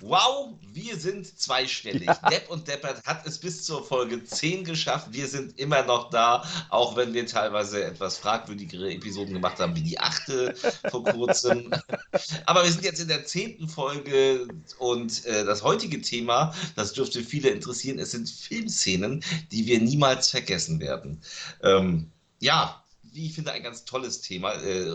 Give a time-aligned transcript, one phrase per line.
[0.00, 2.06] Wow, wir sind zweistellig.
[2.06, 2.14] Ja.
[2.28, 5.08] Depp und Deppert hat es bis zur Folge 10 geschafft.
[5.12, 9.82] Wir sind immer noch da, auch wenn wir teilweise etwas fragwürdigere Episoden gemacht haben, wie
[9.82, 10.54] die achte
[10.90, 11.72] vor kurzem.
[12.46, 17.22] Aber wir sind jetzt in der zehnten Folge und äh, das heutige Thema, das dürfte
[17.22, 19.22] viele interessieren, es sind Filmszenen,
[19.52, 21.22] die wir niemals vergessen werden.
[21.62, 22.83] Ähm, ja,
[23.14, 24.54] wie ich finde, ein ganz tolles Thema.
[24.54, 24.90] Äh,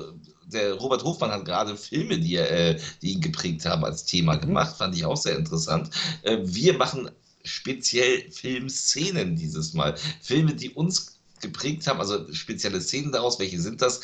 [0.45, 4.35] der Robert Hofmann hat gerade Filme, die, er, äh, die ihn geprägt haben, als Thema
[4.35, 4.41] mhm.
[4.41, 4.77] gemacht.
[4.77, 5.89] Fand ich auch sehr interessant.
[6.23, 7.09] Äh, wir machen
[7.43, 9.95] speziell Filmszenen dieses Mal.
[10.21, 13.39] Filme, die uns geprägt haben, also spezielle Szenen daraus.
[13.39, 14.01] Welche sind das?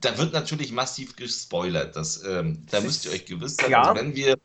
[0.00, 1.96] Da wird natürlich massiv gespoilert.
[1.96, 3.72] Das, ähm, da müsst ihr euch gewiss sein.
[3.72, 4.36] Also wenn wir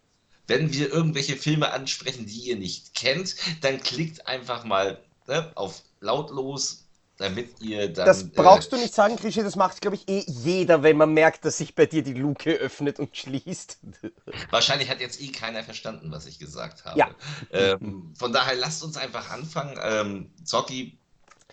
[0.48, 5.84] wenn wir irgendwelche Filme ansprechen, die ihr nicht kennt, dann klickt einfach mal ne, auf
[6.00, 6.86] lautlos
[7.20, 8.06] damit ihr dann.
[8.06, 11.14] Das brauchst äh, du nicht sagen, Krischi, das macht, glaube ich, eh jeder, wenn man
[11.14, 13.78] merkt, dass sich bei dir die Luke öffnet und schließt.
[14.50, 16.98] Wahrscheinlich hat jetzt eh keiner verstanden, was ich gesagt habe.
[16.98, 17.10] Ja.
[17.52, 19.78] Ähm, von daher lasst uns einfach anfangen.
[19.84, 20.98] Ähm, Zocki,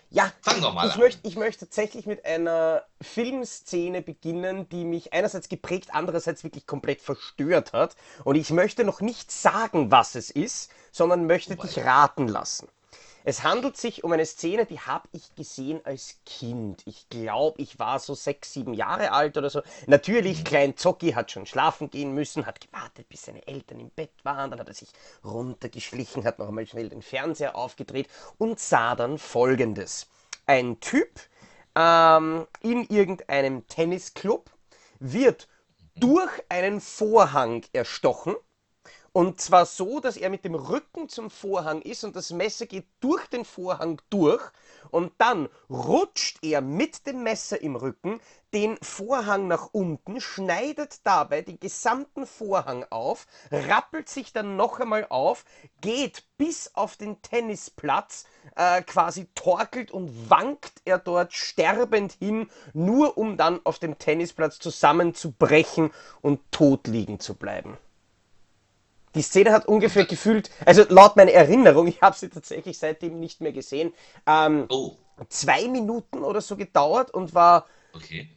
[0.09, 0.99] ja, fang doch mal ich an.
[1.01, 7.01] Möchte, ich möchte tatsächlich mit einer Filmszene beginnen, die mich einerseits geprägt, andererseits wirklich komplett
[7.01, 7.97] verstört hat.
[8.23, 12.69] Und ich möchte noch nicht sagen, was es ist, sondern möchte oh dich raten lassen.
[13.27, 16.81] Es handelt sich um eine Szene, die habe ich gesehen als Kind.
[16.85, 19.61] Ich glaube, ich war so sechs, sieben Jahre alt oder so.
[19.85, 20.43] Natürlich, mhm.
[20.45, 24.49] Klein Zocki hat schon schlafen gehen müssen, hat gewartet, bis seine Eltern im Bett waren.
[24.49, 24.87] Dann hat er sich
[25.25, 30.07] runtergeschlichen, hat noch einmal schnell den Fernseher aufgedreht und sah dann Folgendes.
[30.45, 31.19] Ein Typ
[31.75, 34.49] ähm, in irgendeinem Tennisclub
[34.99, 35.49] wird
[35.95, 38.37] durch einen Vorhang erstochen
[39.17, 42.85] und zwar so, dass er mit dem Rücken zum Vorhang ist und das Messer geht
[42.99, 44.43] durch den Vorhang durch
[44.91, 48.21] und dann rutscht er mit dem Messer im Rücken
[48.53, 55.07] den Vorhang nach unten, schneidet dabei den gesamten Vorhang auf, rappelt sich dann noch einmal
[55.09, 55.45] auf,
[55.81, 58.25] geht bis auf den Tennisplatz,
[58.55, 64.59] äh, quasi torkelt und wankt er dort sterbend hin, nur um dann auf dem Tennisplatz
[64.59, 65.89] zusammenzubrechen
[66.21, 67.79] und tot liegen zu bleiben.
[69.17, 73.41] Die Szene hat ungefähr gefühlt, also laut meiner Erinnerung, ich habe sie tatsächlich seitdem nicht
[73.41, 73.91] mehr gesehen,
[74.27, 74.95] ähm, oh.
[75.27, 78.29] zwei Minuten oder so gedauert und war okay.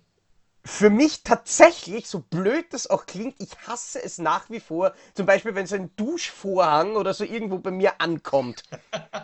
[0.65, 5.27] für mich tatsächlich, so blöd das auch klingt, ich hasse es nach wie vor, zum
[5.27, 8.63] Beispiel wenn so ein Duschvorhang oder so irgendwo bei mir ankommt.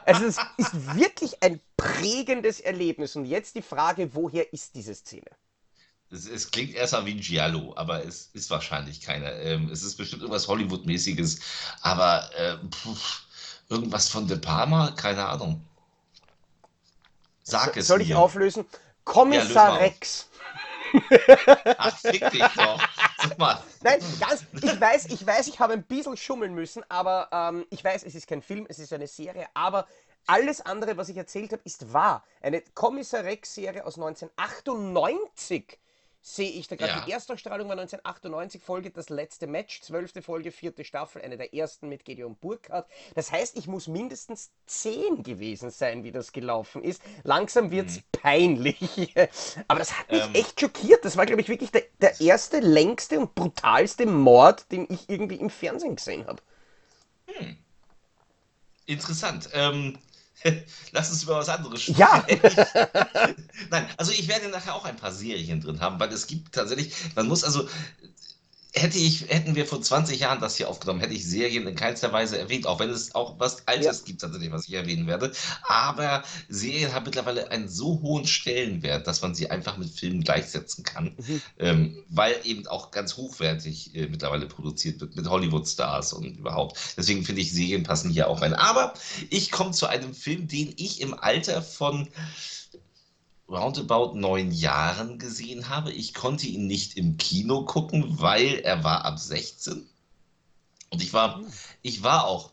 [0.04, 3.16] Also es ist wirklich ein prägendes Erlebnis.
[3.16, 5.30] Und jetzt die Frage, woher ist diese Szene?
[6.10, 9.32] Es, es, klingt erstmal wie ein Giallo, aber es ist wahrscheinlich keiner.
[9.32, 11.40] Ähm, es ist bestimmt irgendwas Hollywood-mäßiges,
[11.80, 13.22] aber äh, pf,
[13.68, 15.64] irgendwas von De Palma, keine Ahnung.
[17.42, 18.04] Sag so, es Soll mir.
[18.04, 18.66] ich auflösen?
[19.04, 20.28] Kommissar ja, Rex.
[21.78, 22.80] Ach, fick dich doch.
[23.18, 23.62] Sag mal.
[23.82, 27.82] Nein, ganz, ich weiß, ich weiß, ich habe ein bisschen schummeln müssen, aber ähm, ich
[27.82, 29.86] weiß, es ist kein Film, es ist eine Serie, aber
[30.26, 32.24] alles andere, was ich erzählt habe, ist wahr.
[32.40, 35.78] Eine Kommissar Rex-Serie aus 1998
[36.26, 36.92] sehe ich da gerade.
[36.92, 37.04] Ja.
[37.04, 41.88] Die Erstausstrahlung war 1998, Folge das letzte Match, zwölfte Folge, vierte Staffel, eine der ersten
[41.88, 42.88] mit Gedeon Burkhardt.
[43.14, 47.00] Das heißt, ich muss mindestens zehn gewesen sein, wie das gelaufen ist.
[47.22, 48.02] Langsam wird es mhm.
[48.10, 49.14] peinlich.
[49.68, 50.34] Aber das hat mich ähm.
[50.34, 51.04] echt schockiert.
[51.04, 55.36] Das war, glaube ich, wirklich der, der erste, längste und brutalste Mord, den ich irgendwie
[55.36, 56.42] im Fernsehen gesehen habe.
[57.26, 57.56] Hm.
[58.86, 59.48] Interessant.
[59.52, 59.96] Ähm,
[60.92, 61.98] Lass uns über was anderes sprechen.
[61.98, 62.26] Ja!
[63.70, 66.94] Nein, also ich werde nachher auch ein paar Serien drin haben, weil es gibt tatsächlich,
[67.14, 67.68] man muss also,
[68.76, 72.12] hätte ich, hätten wir vor 20 Jahren das hier aufgenommen, hätte ich Serien in keinster
[72.12, 74.04] Weise erwähnt, auch wenn es auch was Altes ja.
[74.04, 75.32] gibt, tatsächlich, was ich erwähnen werde.
[75.62, 80.84] Aber Serien haben mittlerweile einen so hohen Stellenwert, dass man sie einfach mit Filmen gleichsetzen
[80.84, 81.42] kann, mhm.
[81.58, 86.78] ähm, weil eben auch ganz hochwertig äh, mittlerweile produziert wird mit Hollywood-Stars und überhaupt.
[86.96, 88.54] Deswegen finde ich, Serien passen hier auch rein.
[88.54, 88.92] Aber
[89.30, 92.08] ich komme zu einem Film, den ich im Alter von
[93.48, 95.92] roundabout neun Jahren gesehen habe.
[95.92, 99.86] Ich konnte ihn nicht im Kino gucken, weil er war ab 16.
[100.90, 101.40] Und ich war,
[101.82, 102.50] ich war auch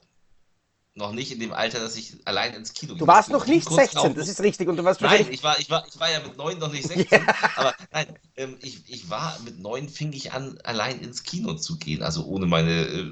[0.95, 2.99] noch nicht in dem Alter, dass ich allein ins Kino gehe.
[2.99, 4.67] Du warst noch nicht 16, das ist richtig.
[4.67, 6.87] Und du warst nein, ich war, ich, war, ich war ja mit neun noch nicht
[6.87, 7.07] 16.
[7.11, 7.35] Ja.
[7.55, 11.77] Aber nein, ähm, ich, ich war mit neun fing ich an, allein ins Kino zu
[11.77, 12.03] gehen.
[12.03, 13.11] Also ohne meine, äh,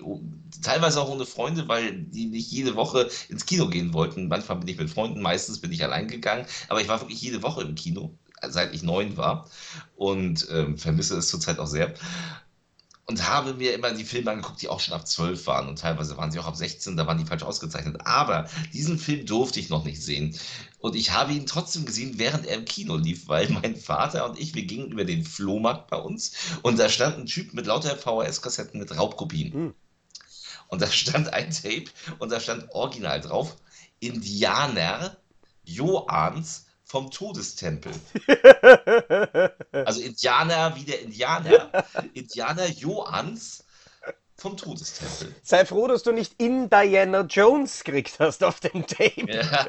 [0.62, 4.28] teilweise auch ohne Freunde, weil die nicht jede Woche ins Kino gehen wollten.
[4.28, 6.46] Manchmal bin ich mit Freunden, meistens bin ich allein gegangen.
[6.70, 8.14] Aber ich war wirklich jede Woche im Kino,
[8.48, 9.50] seit ich neun war.
[9.96, 11.96] Und ähm, vermisse es zurzeit auch sehr.
[13.06, 16.18] Und habe mir immer die Filme angeguckt, die auch schon ab 12 waren und teilweise
[16.18, 17.98] waren sie auch ab 16, da waren die falsch ausgezeichnet.
[18.06, 20.38] Aber diesen Film durfte ich noch nicht sehen.
[20.80, 24.40] Und ich habe ihn trotzdem gesehen, während er im Kino lief, weil mein Vater und
[24.40, 27.98] ich, wir gingen über den Flohmarkt bei uns und da stand ein Typ mit lauter
[27.98, 29.54] VHS-Kassetten mit Raubkopien.
[29.54, 29.74] Hm.
[30.68, 31.86] Und da stand ein Tape
[32.20, 33.58] und da stand original drauf:
[34.00, 35.18] Indianer
[35.66, 37.94] Joans vom Todestempel.
[39.72, 41.86] also Indianer wie der Indianer.
[42.14, 43.64] Indianer Joans
[44.42, 45.36] vom Todestempel.
[45.44, 49.32] Sei froh, dass du nicht in Diana Jones gekriegt hast auf dem Tape.
[49.32, 49.68] Ja,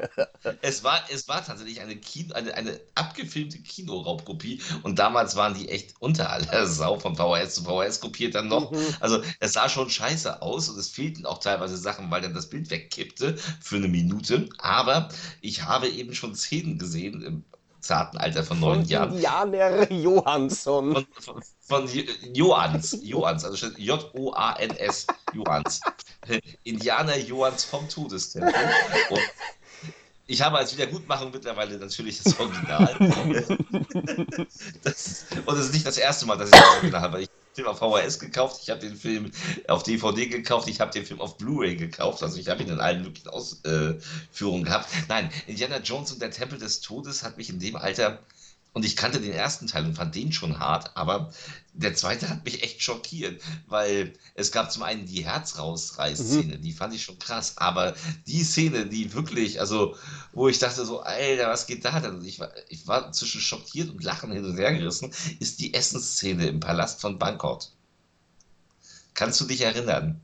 [0.63, 5.69] es, war, es war tatsächlich eine, Kino, eine, eine abgefilmte Kinoraubkopie und damals waren die
[5.69, 8.71] echt unter aller Sau von VHS zu VHS kopiert dann noch.
[8.71, 8.95] Mhm.
[8.99, 12.49] Also es sah schon scheiße aus und es fehlten auch teilweise Sachen, weil dann das
[12.49, 14.49] Bild wegkippte für eine Minute.
[14.57, 15.09] Aber
[15.41, 17.45] ich habe eben schon Szenen gesehen
[17.83, 19.13] zarten Alter von neun Jahren.
[19.13, 20.93] Indianer Johansson.
[20.93, 21.89] Von, von, von
[22.33, 25.81] Johans, Johans, also J-O-A-N-S, Johans.
[26.63, 28.53] Indianer Johans vom Todestempel.
[29.09, 29.21] Und
[30.25, 32.95] ich habe als Wiedergutmachung mittlerweile natürlich das Original.
[34.83, 37.21] das, und es ist nicht das erste Mal, dass ich das Original habe.
[37.21, 39.31] Ich Film auf VHS gekauft, ich habe den Film
[39.67, 42.79] auf DVD gekauft, ich habe den Film auf Blu-ray gekauft, also ich habe ihn in
[42.79, 44.89] allen möglichen Ausführungen gehabt.
[45.07, 48.19] Nein, Indiana Jones und der Tempel des Todes hat mich in dem Alter
[48.73, 51.31] und ich kannte den ersten Teil und fand den schon hart, aber
[51.73, 56.61] der zweite hat mich echt schockiert, weil es gab zum einen die Herzrausreißszene, mhm.
[56.61, 57.95] die fand ich schon krass, aber
[58.27, 59.95] die Szene, die wirklich, also,
[60.33, 62.23] wo ich dachte so, Alter, was geht da denn?
[62.25, 66.47] Ich war, ich war zwischen schockiert und lachen hin und her gerissen, ist die Essensszene
[66.47, 67.63] im Palast von Bangkok.
[69.13, 70.19] Kannst du dich erinnern?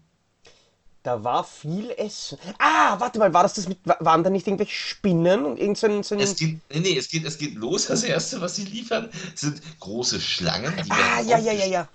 [1.04, 2.38] Da war viel Essen.
[2.58, 5.88] Ah, warte mal, war das das mit, waren da nicht irgendwelche Spinnen und irgend so
[5.88, 7.88] es geht, nee, nee, es geht, es geht los.
[7.88, 10.74] Das erste, was sie liefern, sind große Schlangen.
[10.90, 11.88] ah, ja, ja, ja, ja.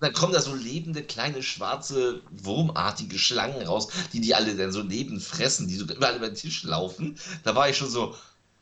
[0.00, 4.80] Dann kommen da so lebende, kleine, schwarze, wurmartige Schlangen raus, die die alle dann so
[4.80, 7.18] lebend fressen, die so überall über den Tisch laufen.
[7.44, 8.14] Da war ich schon so,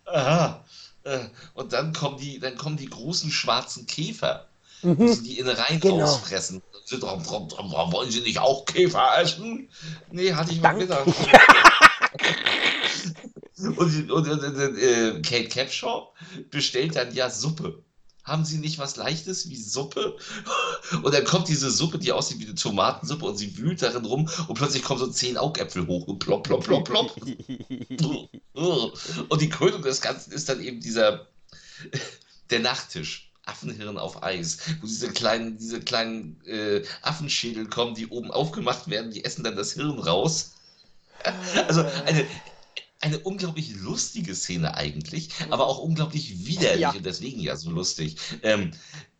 [0.06, 0.64] aha.
[1.04, 1.20] Äh,
[1.54, 4.46] und dann kommen die, dann kommen die großen schwarzen Käfer
[4.84, 5.24] mhm.
[5.24, 6.04] die Innereien genau.
[6.04, 6.62] rausfressen.
[6.90, 9.68] Wollen Sie nicht auch Käfer essen?
[10.10, 11.06] Nee, hatte ich mal gesagt.
[13.58, 16.08] und, und, und äh, Kate Capshaw
[16.50, 17.82] bestellt dann ja Suppe.
[18.24, 20.16] Haben Sie nicht was Leichtes wie Suppe?
[21.02, 24.30] Und dann kommt diese Suppe, die aussieht wie eine Tomatensuppe und sie wühlt darin rum
[24.48, 27.14] und plötzlich kommen so zehn Augäpfel hoch und plopp, plopp, plopp, plopp.
[29.28, 31.28] und die Krönung des Ganzen ist dann eben dieser,
[32.48, 33.23] der Nachttisch.
[33.46, 39.10] Affenhirn auf Eis, wo diese kleinen, diese kleinen äh, Affenschädel kommen, die oben aufgemacht werden,
[39.10, 40.52] die essen dann das Hirn raus.
[41.66, 42.26] Also eine,
[43.00, 46.90] eine unglaublich lustige Szene eigentlich, aber auch unglaublich widerlich ja.
[46.90, 48.16] und deswegen ja so lustig.
[48.42, 48.72] Ähm,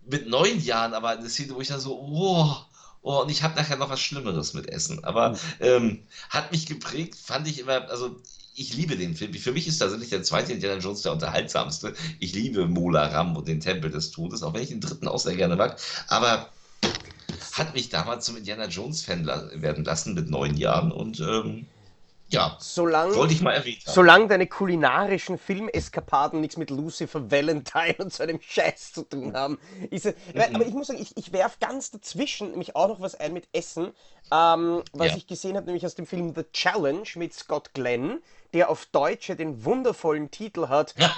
[0.06, 2.54] mit neun Jahren aber eine Szene, wo ich dann so, oh,
[3.02, 5.04] oh und ich habe nachher noch was Schlimmeres mit Essen.
[5.04, 5.38] Aber mhm.
[5.60, 8.20] ähm, hat mich geprägt, fand ich immer, also
[8.54, 9.34] ich liebe den Film.
[9.34, 11.94] Für mich ist tatsächlich der zweite Indiana Jones der unterhaltsamste.
[12.20, 15.18] Ich liebe Mola Ram und den Tempel des Todes, auch wenn ich den dritten auch
[15.18, 15.80] sehr gerne mag.
[16.08, 16.50] Aber
[17.52, 21.66] hat mich damals zum Indiana Jones-Fan werden lassen mit neun Jahren und ähm,
[22.34, 23.80] ja, solange, wollte ich mal erwähnen.
[23.84, 29.58] Solange deine kulinarischen Filmeskapaden nichts mit Lucifer Valentine und so einem Scheiß zu tun haben.
[29.90, 30.14] Ist, mhm.
[30.54, 33.48] Aber ich muss sagen, ich, ich werfe ganz dazwischen nämlich auch noch was ein mit
[33.52, 33.92] Essen,
[34.32, 35.16] ähm, was ja.
[35.16, 38.20] ich gesehen habe, nämlich aus dem Film The Challenge mit Scott Glenn,
[38.52, 40.94] der auf Deutsch den wundervollen Titel hat.
[40.98, 41.10] ja,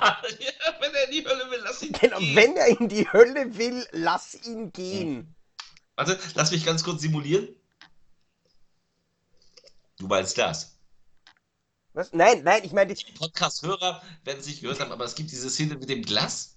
[0.81, 2.37] wenn er in die Hölle will, lass ihn genau, gehen.
[2.37, 5.35] Wenn er in die Hölle will, lass ihn gehen.
[5.97, 7.49] Warte, lass mich ganz kurz simulieren.
[9.99, 10.76] Du meinst das?
[11.97, 12.13] Was?
[12.13, 12.93] Nein, nein, ich meine.
[12.93, 16.57] Die Podcast-Hörer werden es nicht gehört haben, aber es gibt diese Szene mit dem Glas,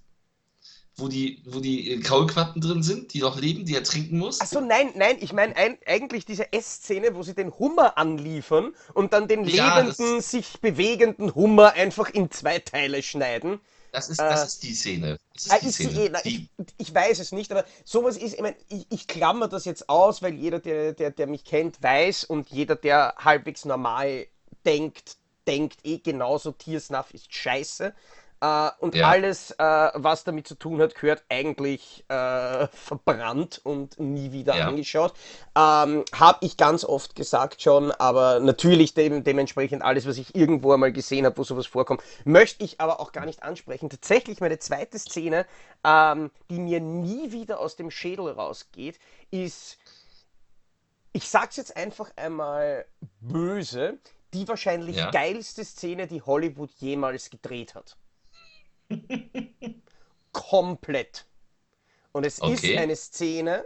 [0.97, 4.41] wo die, wo die äh, Kaulquappen drin sind, die noch leben, die er trinken muss.
[4.41, 9.29] Achso, nein, nein, ich meine eigentlich diese Essszene, wo sie den Hummer anliefern und dann
[9.29, 13.61] den ja, lebenden, sich bewegenden Hummer einfach in zwei Teile schneiden.
[13.93, 15.19] Das ist, das äh, ist die Szene.
[15.33, 16.03] Das ist ah, die Szene.
[16.03, 16.49] Eh, na, die...
[16.57, 19.87] Ich, ich, weiß es nicht, aber sowas ist, ich meine, ich, ich klammer das jetzt
[19.87, 24.27] aus, weil jeder, der, der, der mich kennt, weiß und jeder, der halbwegs normal
[24.65, 25.15] denkt,
[25.49, 27.93] denkt eh genauso, Tiersnuff ist scheiße.
[28.41, 29.09] Uh, und ja.
[29.09, 34.67] alles, uh, was damit zu tun hat, gehört eigentlich uh, verbrannt und nie wieder ja.
[34.69, 35.11] angeschaut.
[35.57, 40.71] Ähm, habe ich ganz oft gesagt schon, aber natürlich de dementsprechend alles, was ich irgendwo
[40.71, 43.89] einmal gesehen habe, wo sowas vorkommt, möchte ich aber auch gar nicht ansprechen.
[43.89, 45.45] Tatsächlich meine zweite Szene,
[45.83, 48.99] ähm, die mir nie wieder aus dem Schädel rausgeht,
[49.31, 49.77] ist,
[51.11, 52.85] ich sag's jetzt einfach einmal
[53.19, 53.97] böse,
[54.33, 55.11] die wahrscheinlich ja.
[55.11, 57.97] geilste Szene, die Hollywood jemals gedreht hat.
[60.31, 61.25] Komplett.
[62.11, 62.53] Und es okay.
[62.53, 63.65] ist eine Szene,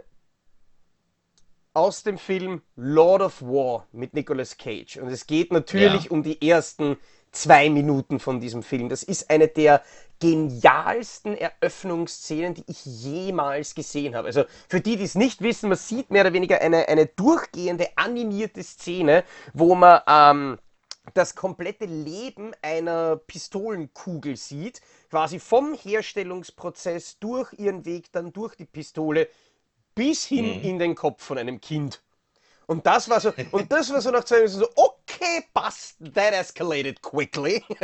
[1.74, 4.98] aus dem Film Lord of War mit Nicolas Cage.
[4.98, 6.10] Und es geht natürlich ja.
[6.10, 6.96] um die ersten
[7.34, 8.88] zwei Minuten von diesem Film.
[8.88, 9.82] Das ist eine der
[10.20, 14.28] genialsten Eröffnungsszenen, die ich jemals gesehen habe.
[14.28, 17.88] Also für die, die es nicht wissen, man sieht mehr oder weniger eine, eine durchgehende
[17.96, 20.58] animierte Szene, wo man ähm,
[21.12, 28.64] das komplette Leben einer Pistolenkugel sieht, quasi vom Herstellungsprozess durch ihren Weg dann durch die
[28.64, 29.28] Pistole
[29.94, 30.64] bis hin mhm.
[30.64, 32.02] in den Kopf von einem Kind.
[32.66, 34.93] Und das war so, und das war so nach zwei Minuten so, okay,
[35.52, 37.62] passt, that escalated quickly.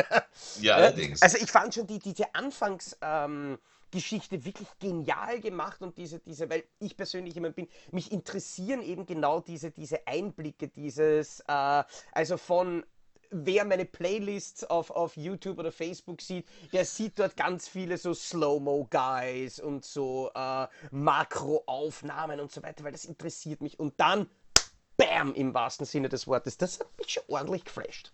[0.61, 1.23] Ja, allerdings.
[1.23, 6.65] Also ich fand schon die, diese Anfangsgeschichte ähm, wirklich genial gemacht und diese, diese, weil
[6.79, 12.85] ich persönlich jemand bin, mich interessieren eben genau diese, diese Einblicke, dieses, äh, also von
[13.31, 18.13] wer meine Playlists auf, auf YouTube oder Facebook sieht, der sieht dort ganz viele so
[18.13, 23.79] Slow-Mo-Guys und so äh, Makroaufnahmen und so weiter, weil das interessiert mich.
[23.79, 24.29] Und dann
[25.01, 26.59] Bam im wahrsten Sinne des Wortes.
[26.59, 28.13] Das hat mich schon ordentlich geflasht.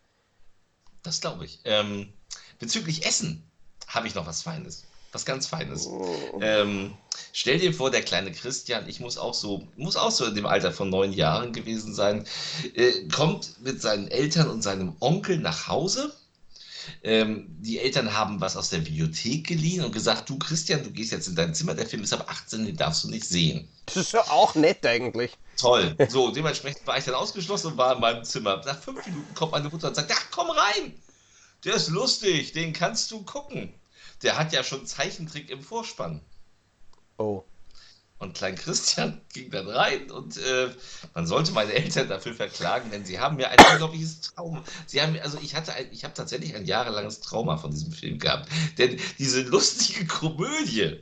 [1.02, 1.60] Das glaube ich.
[1.64, 2.12] Ähm,
[2.58, 3.42] bezüglich Essen
[3.88, 4.84] habe ich noch was Feines.
[5.10, 5.86] Was ganz Feines.
[5.86, 6.38] Oh.
[6.40, 6.96] Ähm,
[7.32, 10.46] stell dir vor, der kleine Christian, ich muss auch so, muss auch so in dem
[10.46, 12.26] Alter von neun Jahren gewesen sein,
[12.74, 16.14] äh, kommt mit seinen Eltern und seinem Onkel nach Hause
[17.02, 21.12] ähm, die Eltern haben was aus der Bibliothek geliehen und gesagt, du Christian, du gehst
[21.12, 23.68] jetzt in dein Zimmer, der Film ist ab 18, den darfst du nicht sehen.
[23.86, 25.32] Das ist ja auch nett eigentlich.
[25.56, 25.96] Toll.
[26.08, 28.62] So, dementsprechend war ich dann ausgeschlossen und war in meinem Zimmer.
[28.64, 30.94] Nach fünf Minuten kommt meine Mutter und sagt, ach komm rein,
[31.64, 33.72] der ist lustig, den kannst du gucken.
[34.22, 36.20] Der hat ja schon Zeichentrick im Vorspann.
[37.18, 37.44] Oh.
[38.18, 40.70] Und Klein Christian ging dann rein und äh,
[41.14, 44.64] man sollte meine Eltern dafür verklagen, denn sie haben mir ein unglaubliches Trauma.
[44.86, 48.18] Sie haben, also ich hatte, ein, ich habe tatsächlich ein jahrelanges Trauma von diesem Film
[48.18, 50.98] gehabt, denn diese lustige Komödie,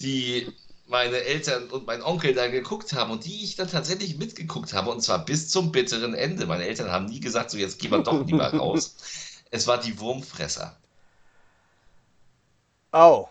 [0.00, 0.52] die
[0.88, 4.90] meine Eltern und mein Onkel da geguckt haben und die ich dann tatsächlich mitgeguckt habe
[4.90, 6.46] und zwar bis zum bitteren Ende.
[6.46, 8.94] Meine Eltern haben nie gesagt, so jetzt gehen wir doch lieber raus.
[9.50, 10.76] Es war die Wurmfresser.
[12.92, 13.28] Au.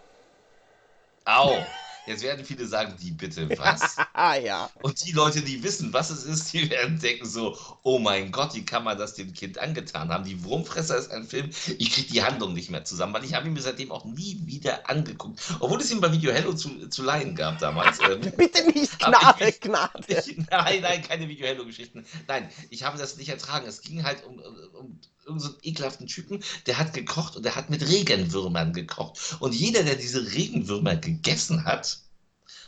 [1.23, 1.65] Au.
[2.07, 3.97] Jetzt werden viele sagen, die bitte was?
[4.43, 4.69] ja.
[4.81, 8.53] Und die Leute, die wissen, was es ist, die werden denken so, oh mein Gott,
[8.53, 10.23] wie kann man das dem Kind angetan haben?
[10.23, 13.47] Die Wurmfresser ist ein Film, ich kriege die Handlung nicht mehr zusammen, weil ich habe
[13.47, 15.39] ihn mir seitdem auch nie wieder angeguckt.
[15.59, 17.99] Obwohl es ihn bei Video Hello zu, zu leihen gab damals.
[17.99, 20.03] Ähm, bitte nicht, Gnade, ich, Gnade.
[20.07, 22.05] Ich, nein, nein, keine Video Hello Geschichten.
[22.27, 23.67] Nein, ich habe das nicht ertragen.
[23.67, 24.39] Es ging halt um,
[24.73, 29.37] um irgendeinen so ekelhaften Typen, der hat gekocht und der hat mit Regenwürmern gekocht.
[29.39, 31.94] Und jeder, der diese Regenwürmer gegessen hat,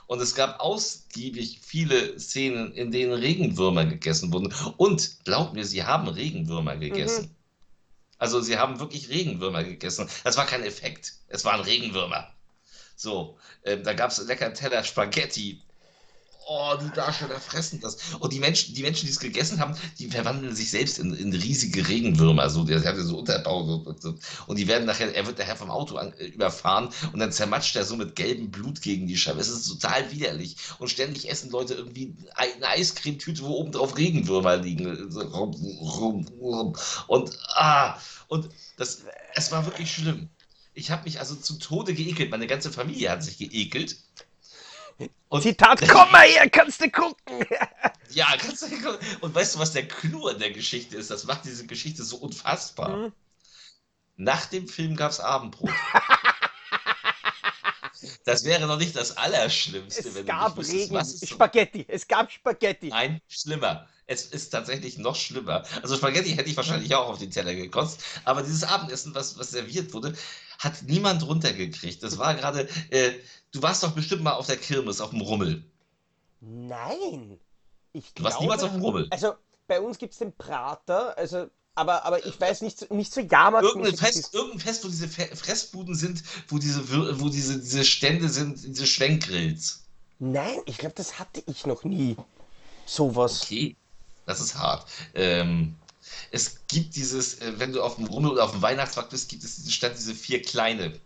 [0.07, 4.53] und es gab ausgiebig viele Szenen, in denen Regenwürmer gegessen wurden.
[4.77, 7.25] Und glaub mir, sie haben Regenwürmer gegessen.
[7.25, 7.35] Mhm.
[8.17, 10.09] Also sie haben wirklich Regenwürmer gegessen.
[10.23, 11.13] Das war kein Effekt.
[11.27, 12.31] Es waren Regenwürmer.
[12.95, 15.61] So, äh, da gab es lecker Teller Spaghetti
[16.47, 17.97] oh, die Darsteller fressen das.
[18.19, 21.33] Und die Menschen, die Menschen, die es gegessen haben, die verwandeln sich selbst in, in
[21.33, 22.49] riesige Regenwürmer.
[22.49, 23.65] So, der hat so Unterbau.
[23.65, 24.15] So, so,
[24.47, 27.75] und die werden nachher, er wird nachher vom Auto an, äh, überfahren und dann zermatscht
[27.75, 29.41] er so mit gelbem Blut gegen die Scheibe.
[29.41, 30.55] Es ist total widerlich.
[30.79, 34.87] Und ständig essen Leute irgendwie eine Eiscremetüte, wo oben drauf Regenwürmer liegen.
[37.07, 39.03] Und, ah, und das,
[39.35, 40.29] es war wirklich schlimm.
[40.73, 42.29] Ich habe mich also zu Tode geekelt.
[42.29, 43.97] Meine ganze Familie hat sich geekelt.
[45.29, 47.45] Und Zitat, komm mal her, kannst du gucken.
[48.11, 49.05] ja, kannst du gucken.
[49.21, 51.11] Und weißt du, was der Clou an der Geschichte ist?
[51.11, 52.95] Das macht diese Geschichte so unfassbar.
[52.95, 53.13] Mhm.
[54.15, 55.69] Nach dem Film gab es Abendbrot.
[58.25, 60.07] Das wäre noch nicht das Allerschlimmste.
[60.07, 61.85] Es gab Regen, was Spaghetti.
[61.87, 62.89] Es gab Spaghetti.
[62.89, 63.87] Nein, schlimmer.
[64.05, 65.63] Es ist tatsächlich noch schlimmer.
[65.81, 68.05] Also Spaghetti hätte ich wahrscheinlich auch auf den Teller gekostet.
[68.23, 70.15] Aber dieses Abendessen, was, was serviert wurde,
[70.59, 72.03] hat niemand runtergekriegt.
[72.03, 73.11] Das war gerade, äh,
[73.51, 75.63] du warst doch bestimmt mal auf der Kirmes, auf dem Rummel.
[76.41, 77.39] Nein.
[77.93, 79.07] Ich du warst niemals auf dem Rummel.
[79.09, 79.33] Also
[79.67, 83.67] bei uns gibt es den Prater, also aber, aber ich weiß nicht, nicht so Jahrmarkt.
[83.67, 86.89] Irgendein Fest, irgendein Fest, wo diese Fressbuden sind, wo diese,
[87.21, 89.83] wo diese, diese Stände sind, diese Schwenkgrills.
[90.17, 92.17] Nein, ich glaube, das hatte ich noch nie.
[92.87, 93.43] Sowas.
[93.43, 93.75] Okay,
[94.25, 94.87] das ist hart.
[95.13, 95.75] Ähm,
[96.31, 99.43] es gibt dieses, äh, wenn du auf dem Rummel oder auf dem Weihnachtsmarkt bist, gibt
[99.43, 100.99] es diesen Stand, diese vier kleine.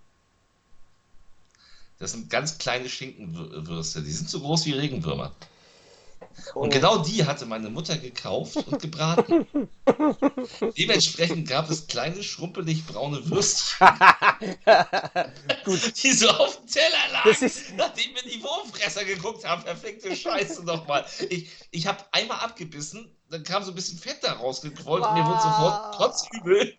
[2.00, 4.02] Das sind ganz kleine Schinkenwürste.
[4.02, 5.36] Die sind so groß wie Regenwürmer.
[6.54, 6.70] Und oh.
[6.70, 9.46] genau die hatte meine Mutter gekauft und gebraten.
[10.78, 13.88] Dementsprechend gab es kleine, schrumpelig braune Würstchen,
[16.04, 19.64] die so auf dem Teller lagen, nachdem wir die Wurmfresser geguckt haben.
[19.64, 21.06] Perfekte Scheiße nochmal.
[21.30, 25.26] Ich, ich habe einmal abgebissen, dann kam so ein bisschen Fett da rausgequollt und mir
[25.26, 26.78] wurde sofort kotzübel.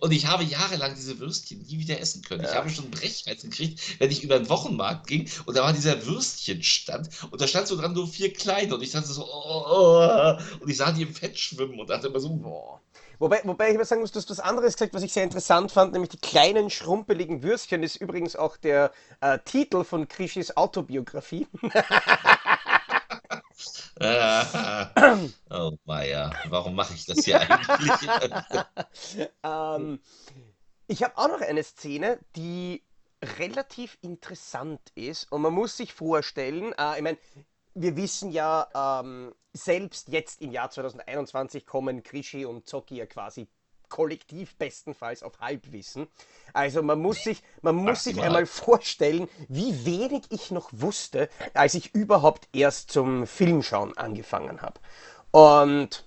[0.00, 2.42] Und ich habe jahrelang diese Würstchen nie wieder essen können.
[2.42, 2.50] Ja.
[2.50, 6.06] Ich habe schon Brechreiz gekriegt, wenn ich über den Wochenmarkt ging und da war dieser
[6.06, 10.38] Würstchenstand und da stand so dran nur vier kleine und ich dachte so, oh, oh,
[10.60, 12.80] und ich sah die im Fett schwimmen und dachte immer so, boah.
[13.18, 15.70] Wobei, wobei ich immer sagen muss, du hast was anderes gesagt, was ich sehr interessant
[15.70, 17.82] fand, nämlich die kleinen, schrumpeligen Würstchen.
[17.82, 21.46] Das ist übrigens auch der äh, Titel von Krishis Autobiografie.
[25.50, 27.92] oh Meier, warum mache ich das hier eigentlich?
[29.42, 30.00] ähm,
[30.86, 32.82] ich habe auch noch eine Szene, die
[33.38, 37.18] relativ interessant ist und man muss sich vorstellen, äh, ich meine,
[37.74, 43.48] wir wissen ja, ähm, selbst jetzt im Jahr 2021 kommen Krischi und Zocki ja quasi
[43.90, 46.06] kollektiv bestenfalls auf Halbwissen.
[46.54, 51.74] Also man muss sich, man muss sich einmal vorstellen, wie wenig ich noch wusste, als
[51.74, 54.80] ich überhaupt erst zum Filmschauen angefangen habe.
[55.32, 56.04] Und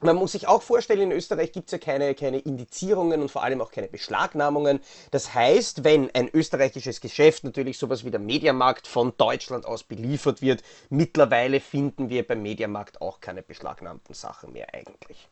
[0.00, 3.42] man muss sich auch vorstellen, in Österreich gibt es ja keine, keine Indizierungen und vor
[3.42, 4.78] allem auch keine Beschlagnahmungen.
[5.10, 10.40] Das heißt, wenn ein österreichisches Geschäft natürlich sowas wie der Mediamarkt von Deutschland aus beliefert
[10.40, 15.28] wird, mittlerweile finden wir beim Mediamarkt auch keine beschlagnahmten Sachen mehr eigentlich.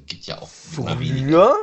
[0.00, 1.54] Gibt ja auch Früher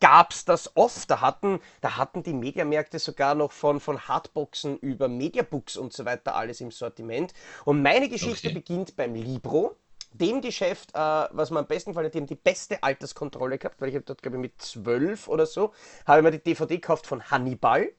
[0.00, 1.10] gab es das oft.
[1.10, 6.04] Da hatten, da hatten die Mediamärkte sogar noch von, von Hardboxen über Mediabooks und so
[6.04, 7.32] weiter alles im Sortiment.
[7.64, 8.54] Und meine Geschichte okay.
[8.54, 9.76] beginnt beim Libro
[10.12, 13.80] dem Geschäft, äh, was man am besten gefallen hat, die haben die beste Alterskontrolle gehabt,
[13.80, 15.72] weil ich habe dort, glaube ich, mit zwölf oder so,
[16.06, 17.90] habe ich mir die DVD gekauft von Hannibal.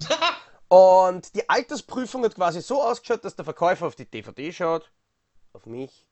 [0.68, 4.90] Und die Altersprüfung hat quasi so ausgeschaut, dass der Verkäufer auf die DVD schaut,
[5.52, 6.06] auf mich,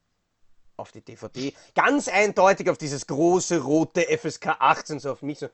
[0.80, 5.48] auf die DVD, ganz eindeutig auf dieses große rote FSK 18, so auf mich, so,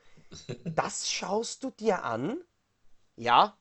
[0.64, 2.38] das schaust du dir an?
[3.16, 3.56] Ja.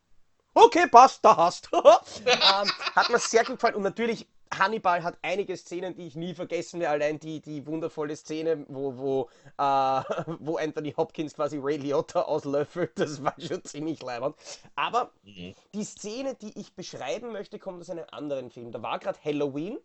[0.53, 1.69] Okay, passt, da hast.
[1.73, 6.33] ähm, hat mir sehr gut gefallen und natürlich Hannibal hat einige Szenen, die ich nie
[6.33, 6.93] vergessen werde.
[6.93, 10.01] Allein die, die wundervolle Szene, wo, wo, äh,
[10.39, 14.35] wo Anthony Hopkins quasi Ray Liotta auslöffelt, das war schon ziemlich leibend.
[14.75, 15.55] Aber mhm.
[15.73, 18.71] die Szene, die ich beschreiben möchte, kommt aus einem anderen Film.
[18.71, 19.77] Da war gerade Halloween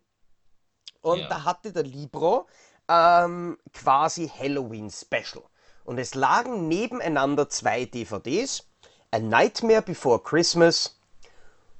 [1.01, 1.27] und ja.
[1.27, 2.47] da hatte der Libro
[2.87, 5.43] ähm, quasi Halloween Special.
[5.83, 8.63] Und es lagen nebeneinander zwei DVDs:
[9.11, 10.99] A Nightmare Before Christmas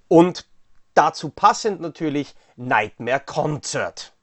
[0.08, 0.47] und
[0.93, 4.13] dazu passend natürlich Nightmare Concert.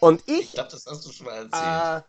[0.00, 0.40] Und ich.
[0.40, 2.04] Ich glaube, das hast du schon mal erzählt.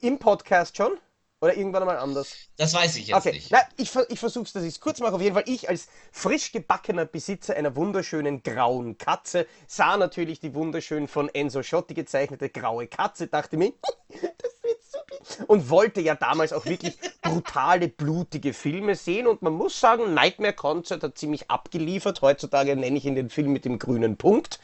[0.00, 0.98] Äh, Im Podcast schon?
[1.44, 2.34] Oder irgendwann einmal anders?
[2.56, 3.32] Das weiß ich jetzt okay.
[3.32, 3.50] nicht.
[3.50, 5.12] Na, ich, ich versuche es, dass ich es kurz mache.
[5.12, 10.54] Auf jeden Fall, ich als frisch gebackener Besitzer einer wunderschönen grauen Katze sah natürlich die
[10.54, 13.74] wunderschön von Enzo Schotti gezeichnete graue Katze, dachte mir,
[14.08, 14.22] das
[14.62, 15.44] wird super.
[15.46, 19.26] Und wollte ja damals auch wirklich brutale, blutige Filme sehen.
[19.26, 22.22] Und man muss sagen, Nightmare Concert hat ziemlich abgeliefert.
[22.22, 24.60] Heutzutage nenne ich ihn den Film mit dem grünen Punkt,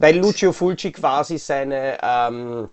[0.00, 1.98] weil Lucio Fulci quasi seine.
[2.02, 2.70] Ähm,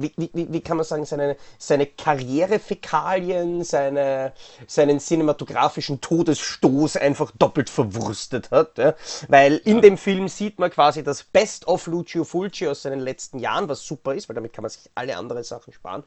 [0.00, 4.32] wie, wie, wie kann man sagen, seine, seine Karrierefäkalien, seine,
[4.66, 8.78] seinen cinematografischen Todesstoß einfach doppelt verwurstet hat.
[8.78, 8.94] Ja?
[9.28, 13.38] Weil in dem Film sieht man quasi das Best of Lucio Fulci aus seinen letzten
[13.38, 16.04] Jahren, was super ist, weil damit kann man sich alle anderen Sachen sparen.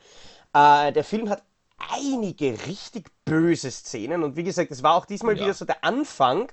[0.53, 1.43] Äh, der Film hat
[1.93, 5.43] einige richtig böse Szenen und wie gesagt, es war auch diesmal ja.
[5.43, 6.51] wieder so der Anfang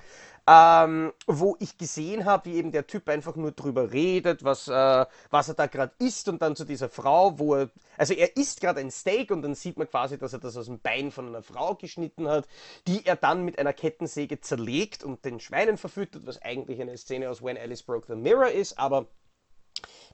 [0.48, 5.06] ähm, wo ich gesehen habe, wie eben der Typ einfach nur drüber redet, was, äh,
[5.30, 8.60] was er da gerade isst und dann zu dieser Frau, wo er, also er isst
[8.60, 11.26] gerade ein Steak und dann sieht man quasi, dass er das aus dem Bein von
[11.26, 12.46] einer Frau geschnitten hat,
[12.86, 17.28] die er dann mit einer Kettensäge zerlegt und den Schweinen verfüttert, was eigentlich eine Szene
[17.28, 19.06] aus When Alice Broke the Mirror ist, aber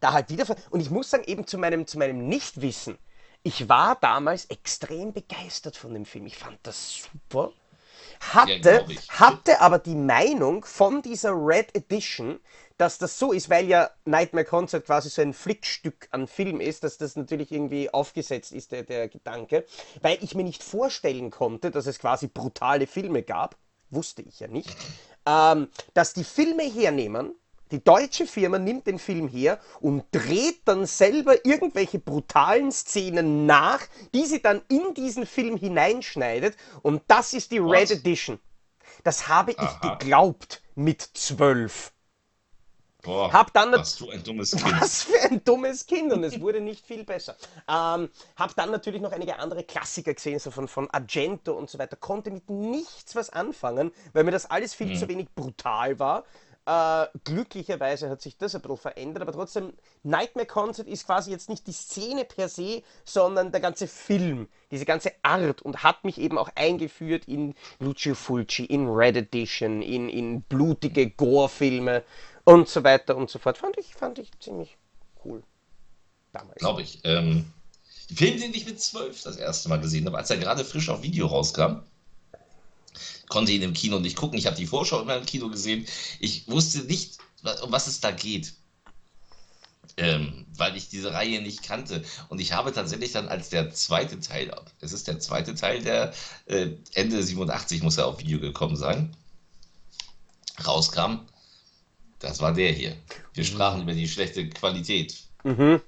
[0.01, 2.97] da halt wieder, und ich muss sagen, eben zu meinem, zu meinem Nichtwissen,
[3.43, 6.27] ich war damals extrem begeistert von dem Film.
[6.27, 7.53] Ich fand das super
[8.23, 12.41] hatte, ja, hatte aber die Meinung von dieser Red Edition,
[12.79, 16.85] dass das so ist, weil ja Nightmare Concert quasi so ein Flickstück an Film ist,
[16.85, 19.67] dass das natürlich irgendwie aufgesetzt ist, der, der Gedanke,
[20.01, 23.57] weil ich mir nicht vorstellen konnte, dass es quasi brutale Filme gab,
[23.91, 24.75] wusste ich ja nicht,
[25.27, 27.35] ähm, dass die Filme hernehmen,
[27.73, 33.81] die deutsche Firma nimmt den Film her und dreht dann selber irgendwelche brutalen Szenen nach,
[34.15, 36.57] die sie dann in diesen Film hineinschneidet.
[36.83, 38.39] Und das ist die Red Edition.
[39.05, 39.97] Das habe ich Aha.
[39.97, 41.93] geglaubt mit zwölf.
[43.03, 44.81] Boah, hab dann was für ein dummes Kind.
[44.81, 47.37] Was für ein dummes Kind und es wurde nicht viel besser.
[47.69, 51.79] Ähm, hab dann natürlich noch einige andere Klassiker gesehen, so von, von Argento und so
[51.79, 51.97] weiter.
[51.97, 54.97] Konnte mit nichts was anfangen, weil mir das alles viel mhm.
[54.97, 56.25] zu wenig brutal war.
[56.65, 59.73] Äh, glücklicherweise hat sich das ein bisschen verändert, aber trotzdem,
[60.05, 64.85] Nightmare Concert ist quasi jetzt nicht die Szene per se, sondern der ganze Film, diese
[64.85, 70.09] ganze Art und hat mich eben auch eingeführt in Lucio Fulci, in Red Edition, in,
[70.09, 72.05] in blutige Gore-Filme
[72.45, 73.59] und so weiter und so fort.
[73.59, 74.79] Fand ich, fand ich ziemlich
[75.25, 75.43] cool.
[76.33, 76.59] damals.
[76.59, 77.01] Glaube ich.
[77.03, 77.53] Ähm,
[78.15, 81.03] Film, den ich mit zwölf das erste Mal gesehen habe, als er gerade frisch auf
[81.03, 81.83] Video rauskam.
[83.29, 84.39] Konnte ihn im Kino nicht gucken.
[84.39, 85.87] Ich habe die Vorschau immer im Kino gesehen.
[86.21, 87.19] Ich wusste nicht,
[87.63, 88.55] um was es da geht.
[89.97, 92.03] Ähm, weil ich diese Reihe nicht kannte.
[92.29, 96.15] Und ich habe tatsächlich dann als der zweite Teil, es ist der zweite Teil, der
[96.47, 99.15] äh, Ende 87 muss er auf Video gekommen sein,
[100.65, 101.27] rauskam.
[102.21, 102.97] Das war der hier.
[103.35, 103.83] Wir sprachen mhm.
[103.83, 105.17] über die schlechte Qualität.
[105.43, 105.81] Mhm.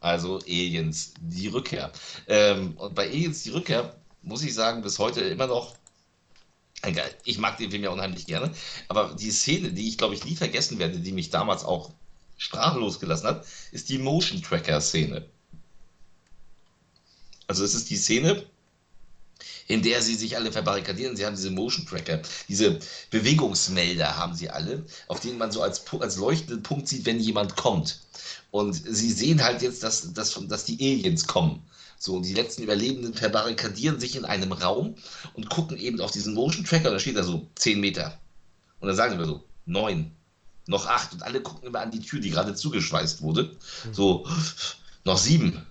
[0.00, 1.90] Also Aliens, die Rückkehr.
[2.28, 5.74] Ähm, und bei Aliens, die Rückkehr, muss ich sagen, bis heute immer noch.
[7.24, 8.52] Ich mag den Film ja unheimlich gerne,
[8.86, 11.90] aber die Szene, die ich glaube ich nie vergessen werde, die mich damals auch
[12.36, 15.26] sprachlos gelassen hat, ist die Motion Tracker Szene.
[17.48, 18.44] Also es ist die Szene,
[19.66, 21.16] in der sie sich alle verbarrikadieren.
[21.16, 22.78] Sie haben diese Motion Tracker, diese
[23.10, 27.56] Bewegungsmelder haben sie alle, auf denen man so als, als leuchtenden Punkt sieht, wenn jemand
[27.56, 28.00] kommt.
[28.50, 31.62] Und sie sehen halt jetzt, dass, dass, dass die Aliens kommen.
[31.98, 34.94] So, die letzten Überlebenden verbarrikadieren sich in einem Raum
[35.34, 38.16] und gucken eben auf diesen Motion Tracker und da steht da so 10 Meter.
[38.78, 40.10] Und dann sagen wir so, 9,
[40.66, 43.56] noch 8 und alle gucken immer an die Tür, die gerade zugeschweißt wurde.
[43.92, 44.24] So,
[45.04, 45.66] noch 7,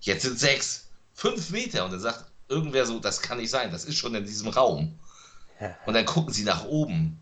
[0.00, 1.86] jetzt sind 6, 5 Meter.
[1.86, 4.98] Und dann sagt irgendwer so, das kann nicht sein, das ist schon in diesem Raum.
[5.86, 7.18] Und dann gucken sie nach oben.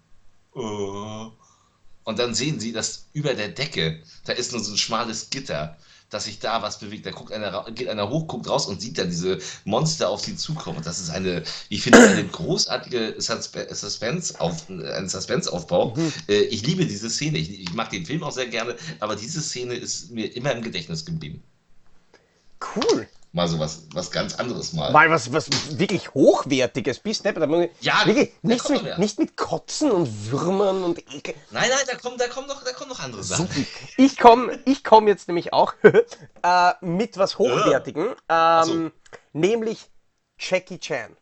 [0.53, 5.77] Und dann sehen sie, dass über der Decke, da ist nur so ein schmales Gitter,
[6.15, 7.07] dass sich da was bewegt.
[7.07, 10.37] Da guckt einer, geht einer hoch, guckt raus und sieht dann diese Monster auf sie
[10.37, 10.77] zukommen.
[10.79, 15.97] Und das ist eine, ich finde, eine großartige Suspense auf, ein Suspense-Aufbau.
[15.97, 16.13] Mhm.
[16.29, 17.39] Äh, ich liebe diese Szene.
[17.39, 20.63] Ich, ich mag den Film auch sehr gerne, aber diese Szene ist mir immer im
[20.63, 21.43] Gedächtnis geblieben.
[22.77, 24.93] Cool mal so was, was ganz anderes mal.
[24.93, 27.71] Mal was, was wirklich Hochwertiges bist, ne?
[27.81, 31.35] Ja, wirklich, nicht, mit, nicht mit Kotzen und Würmern und Ekel.
[31.51, 33.49] Nein, nein, da kommen, da kommen, noch, da kommen noch andere Sachen.
[33.97, 38.91] Ich komme ich komm jetzt nämlich auch äh, mit was Hochwertigem, ähm, so.
[39.33, 39.91] nämlich
[40.39, 41.17] Jackie Chan.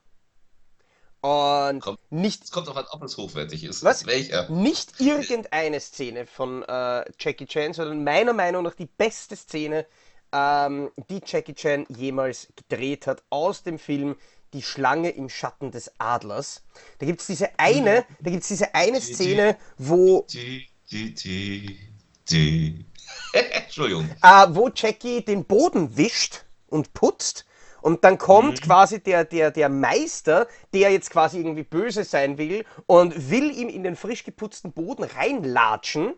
[1.22, 2.44] Und kommt, nicht.
[2.44, 3.84] Es kommt auf an, ob es hochwertig ist.
[3.84, 4.06] Was?
[4.06, 4.50] Welcher?
[4.50, 9.86] Nicht irgendeine Szene von äh, Jackie Chan, sondern meiner Meinung nach die beste Szene
[10.32, 14.16] ähm, die Jackie Chan jemals gedreht hat aus dem Film
[14.54, 16.62] Die Schlange im Schatten des Adlers.
[16.98, 20.26] Da gibt es diese eine, da gibt's diese eine Szene, wo.
[23.32, 24.10] Entschuldigung.
[24.22, 27.46] Äh, wo Jackie den Boden wischt und putzt.
[27.80, 28.64] Und dann kommt mhm.
[28.64, 33.68] quasi der, der, der Meister, der jetzt quasi irgendwie böse sein will und will ihm
[33.68, 36.14] in den frisch geputzten Boden reinlatschen.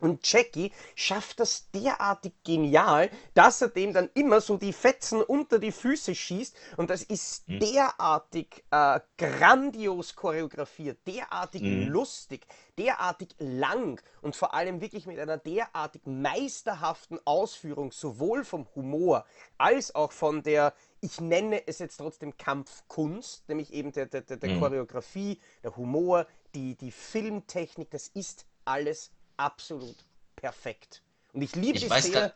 [0.00, 5.58] Und Jackie schafft das derartig genial, dass er dem dann immer so die Fetzen unter
[5.58, 6.56] die Füße schießt.
[6.76, 7.60] Und das ist mhm.
[7.60, 11.88] derartig äh, grandios choreografiert, derartig mhm.
[11.88, 12.46] lustig,
[12.78, 19.26] derartig lang und vor allem wirklich mit einer derartig meisterhaften Ausführung, sowohl vom Humor
[19.58, 24.50] als auch von der, ich nenne es jetzt trotzdem Kampfkunst, nämlich eben der, der, der
[24.50, 24.60] mhm.
[24.60, 29.96] Choreografie, der Humor, die, die Filmtechnik, das ist alles absolut
[30.36, 31.02] perfekt.
[31.32, 32.32] Und ich liebe ich die Szene.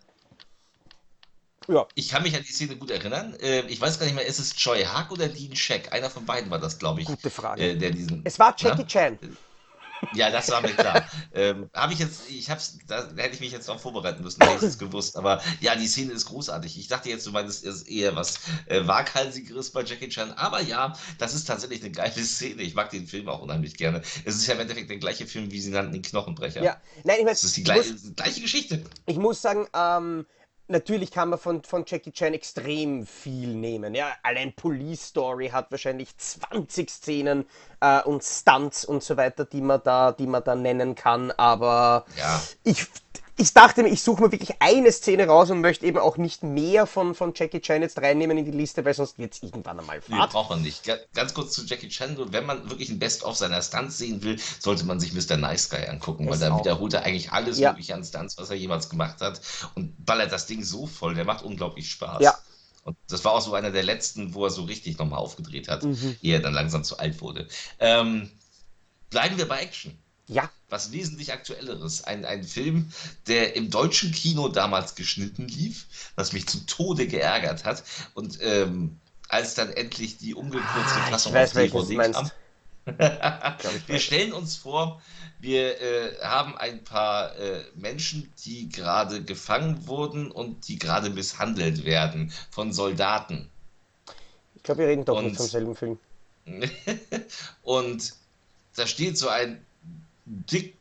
[1.67, 1.87] Ja.
[1.95, 3.35] Ich kann mich an die Szene gut erinnern.
[3.41, 5.93] Äh, ich weiß gar nicht mehr, ist es Choi Hack oder Dean Sheck?
[5.93, 7.07] Einer von beiden war das, glaube ich.
[7.07, 7.63] Gute Frage.
[7.63, 8.87] Äh, der diesen, es war Jackie na?
[8.87, 9.19] Chan.
[10.15, 11.09] Ja, das war mir klar.
[11.35, 14.65] ähm, habe ich jetzt, ich hab's, da hätte ich mich jetzt noch vorbereiten müssen, hätte
[14.65, 15.17] ich es gewusst.
[15.17, 16.79] Aber ja, die Szene ist großartig.
[16.79, 20.33] Ich dachte jetzt, du meinst, es ist eher was äh, waghalsigeres bei Jackie Chan.
[20.33, 22.63] Aber ja, das ist tatsächlich eine geile Szene.
[22.63, 24.03] Ich mag den Film auch unheimlich gerne.
[24.25, 26.63] Es ist ja im Endeffekt der gleiche Film, wie sie nannten, den Knochenbrecher.
[26.63, 28.85] Ja, nein, ich meine, es ist die gleiche, muss, gleiche Geschichte.
[29.07, 30.27] Ich muss sagen, ähm,
[30.69, 33.95] natürlich kann man von, von Jackie Chan extrem viel nehmen.
[33.95, 37.47] Ja, allein Police Story hat wahrscheinlich 20 Szenen
[37.81, 41.31] äh, und Stunts und so weiter, die man da, die man da nennen kann.
[41.33, 42.41] Aber ja.
[42.65, 42.87] ich,
[43.37, 46.43] ich dachte mir, ich suche mir wirklich eine Szene raus und möchte eben auch nicht
[46.43, 49.81] mehr von, von Jackie Chan jetzt reinnehmen in die Liste, weil sonst wird es irgendwann
[49.81, 50.01] einmal.
[50.07, 50.83] Nee, braucht man nicht.
[51.15, 54.85] Ganz kurz zu Jackie Chan, wenn man wirklich ein Best-of seiner Stunts sehen will, sollte
[54.85, 55.37] man sich Mr.
[55.37, 57.71] Nice Guy angucken, das weil da wiederholt er eigentlich alles ja.
[57.71, 59.41] mögliche an Stunts, was er jemals gemacht hat
[59.75, 62.23] und ballert das Ding so voll, der macht unglaublich Spaß.
[62.23, 62.39] Ja.
[62.85, 65.83] Und das war auch so einer der letzten, wo er so richtig nochmal aufgedreht hat,
[65.83, 66.17] mhm.
[66.23, 67.49] ehe er dann langsam zu alt wurde.
[67.81, 68.31] Ähm,
[69.11, 69.99] bleiben wir bei Action.
[70.29, 70.51] Ja.
[70.75, 72.03] Was wesentlich aktuelleres.
[72.03, 72.91] Ein, ein Film,
[73.29, 77.85] der im deutschen Kino damals geschnitten lief, was mich zu Tode geärgert hat.
[78.15, 82.31] Und ähm, als dann endlich die umgekürzte ah, Fassung weiß, auf DVD kam.
[83.87, 85.01] wir stellen uns vor,
[85.39, 91.85] wir äh, haben ein paar äh, Menschen, die gerade gefangen wurden und die gerade misshandelt
[91.85, 93.49] werden von Soldaten.
[94.57, 95.99] Ich glaube, wir reden doch und, nicht vom selben Film.
[97.63, 98.15] und
[98.75, 99.65] da steht so ein
[100.27, 100.77] dick,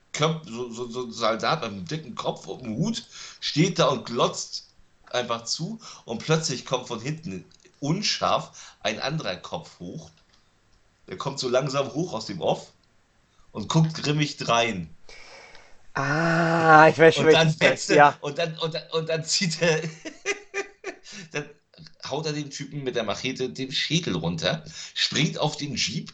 [0.45, 3.03] so, so, so ein Soldat mit einem dicken Kopf und einem Hut
[3.39, 4.67] steht da und glotzt
[5.09, 7.45] einfach zu und plötzlich kommt von hinten
[7.79, 10.09] unscharf ein anderer Kopf hoch.
[11.07, 12.71] Der kommt so langsam hoch aus dem Off
[13.51, 14.89] und guckt grimmig drein.
[15.93, 18.17] Ah, ich weiß schon, und dann, fetzt ja.
[18.21, 19.81] und dann und dann und dann zieht er
[21.31, 21.49] dann
[22.09, 24.63] haut er den Typen mit der Machete den Schädel runter,
[24.95, 26.11] springt auf den Jeep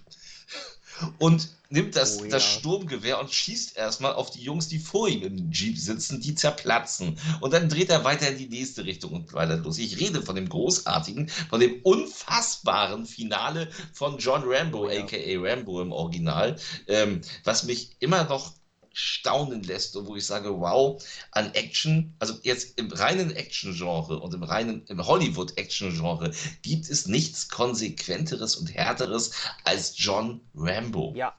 [1.18, 2.32] und nimmt das, oh, ja.
[2.32, 6.36] das Sturmgewehr und schießt erstmal auf die Jungs, die vor ihm im Jeep sitzen, die
[6.36, 7.18] zerplatzen.
[7.42, 9.78] Und dann dreht er weiter in die nächste Richtung und weiter los.
[9.78, 15.04] Ich rede von dem großartigen, von dem unfassbaren Finale von John Rambo, oh, ja.
[15.04, 16.56] aka Rambo im Original,
[16.88, 18.54] ähm, was mich immer noch
[18.92, 21.02] staunen lässt und wo ich sage, wow,
[21.32, 26.32] an Action, also jetzt im reinen Action-Genre und im reinen im Hollywood-Action-Genre
[26.64, 29.32] gibt es nichts konsequenteres und härteres
[29.64, 31.14] als John Rambo.
[31.16, 31.36] Ja.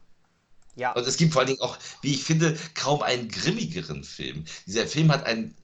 [0.77, 0.93] Ja.
[0.93, 4.45] Und es gibt vor allen Dingen auch, wie ich finde, kaum einen grimmigeren Film.
[4.67, 5.55] Dieser Film hat einen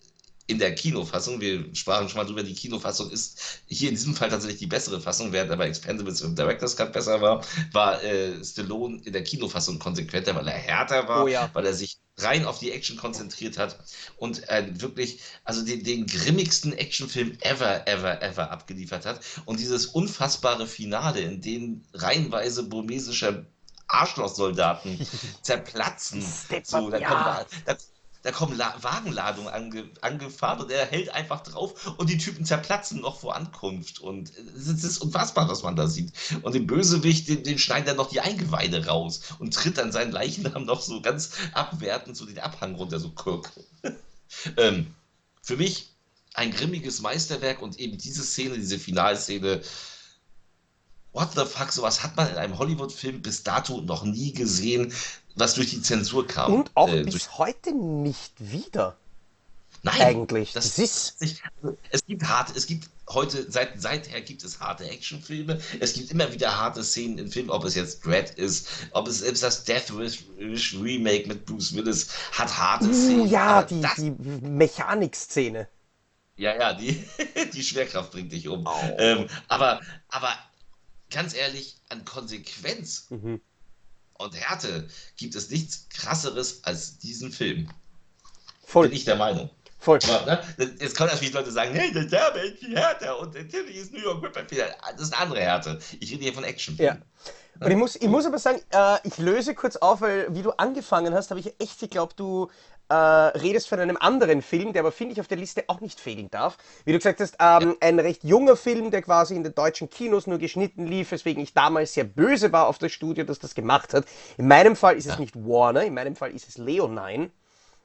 [0.46, 4.30] in der Kinofassung, wir sprachen schon mal drüber, die Kinofassung ist hier in diesem Fall
[4.30, 9.00] tatsächlich die bessere Fassung, während aber Expendables im Director's Cut besser war, war äh, Stallone
[9.04, 11.50] in der Kinofassung konsequenter, weil er härter war, oh ja.
[11.52, 13.76] weil er sich rein auf die Action konzentriert hat
[14.16, 19.20] und äh, wirklich, also den, den grimmigsten Actionfilm ever, ever, ever abgeliefert hat.
[19.44, 23.46] Und dieses unfassbare Finale, in dem reihenweise burmesischer
[23.88, 25.06] Arschlochsoldaten
[25.42, 26.24] zerplatzen.
[26.64, 27.08] so, da, ja.
[27.08, 27.76] kommt, da,
[28.22, 33.00] da kommen La Wagenladungen ange angefahren und er hält einfach drauf und die Typen zerplatzen
[33.00, 34.00] noch vor Ankunft.
[34.00, 36.12] Und es ist unfassbar, was man da sieht.
[36.42, 40.10] Und dem Bösewicht, den, den schneidet er noch die Eingeweide raus und tritt an seinen
[40.10, 43.52] Leichnam noch so ganz abwertend so den Abhang runter, so Kirk.
[44.56, 44.92] ähm,
[45.40, 45.90] für mich
[46.34, 49.62] ein grimmiges Meisterwerk und eben diese Szene, diese Finalszene,
[51.16, 54.92] what the fuck, sowas hat man in einem Hollywood-Film bis dato noch nie gesehen
[55.36, 56.52] was durch die Zensur kam.
[56.52, 58.96] Und auch äh, bis heute nicht wieder.
[59.82, 60.52] Nein, eigentlich.
[60.52, 61.20] Das, ist.
[61.20, 65.60] Nicht, also, es gibt harte, es gibt heute, seit, seither gibt es harte Actionfilme.
[65.78, 69.20] Es gibt immer wieder harte Szenen in Filmen, ob es jetzt Dread ist, ob es
[69.20, 73.28] selbst das Death Wish Remake mit Bruce Willis hat harte uh, Szenen.
[73.28, 75.68] Ja, die, das, die Mechanik-Szene.
[76.36, 77.04] Ja, ja, die,
[77.54, 78.66] die Schwerkraft bringt dich um.
[78.66, 78.94] Oh.
[78.98, 80.36] Ähm, aber, aber
[81.10, 83.40] ganz ehrlich, an Konsequenz mhm
[84.18, 87.68] und Härte gibt es nichts krasseres als diesen Film.
[88.64, 88.88] Voll.
[88.88, 89.50] Bin ich der Meinung.
[89.78, 89.98] Voll.
[90.08, 93.76] Aber, ne, jetzt können natürlich Leute sagen, hey, der Derbe ist viel härter und natürlich
[93.76, 95.78] ist New York Ripper viel Das ist eine andere Härte.
[96.00, 96.76] Ich rede hier von Action.
[96.78, 96.96] Ja.
[97.60, 100.50] Und ich muss, ich muss aber sagen, äh, ich löse kurz auf, weil wie du
[100.50, 102.50] angefangen hast, habe ich echt geglaubt, du
[102.88, 106.00] äh, redest von einem anderen Film, der aber, finde ich, auf der Liste auch nicht
[106.00, 106.56] fehlen darf.
[106.84, 110.26] Wie du gesagt hast, ähm, ein recht junger Film, der quasi in den deutschen Kinos
[110.26, 113.94] nur geschnitten lief, weswegen ich damals sehr böse war auf das Studio, das das gemacht
[113.94, 114.06] hat.
[114.36, 117.30] In meinem Fall ist es nicht Warner, in meinem Fall ist es Leonine.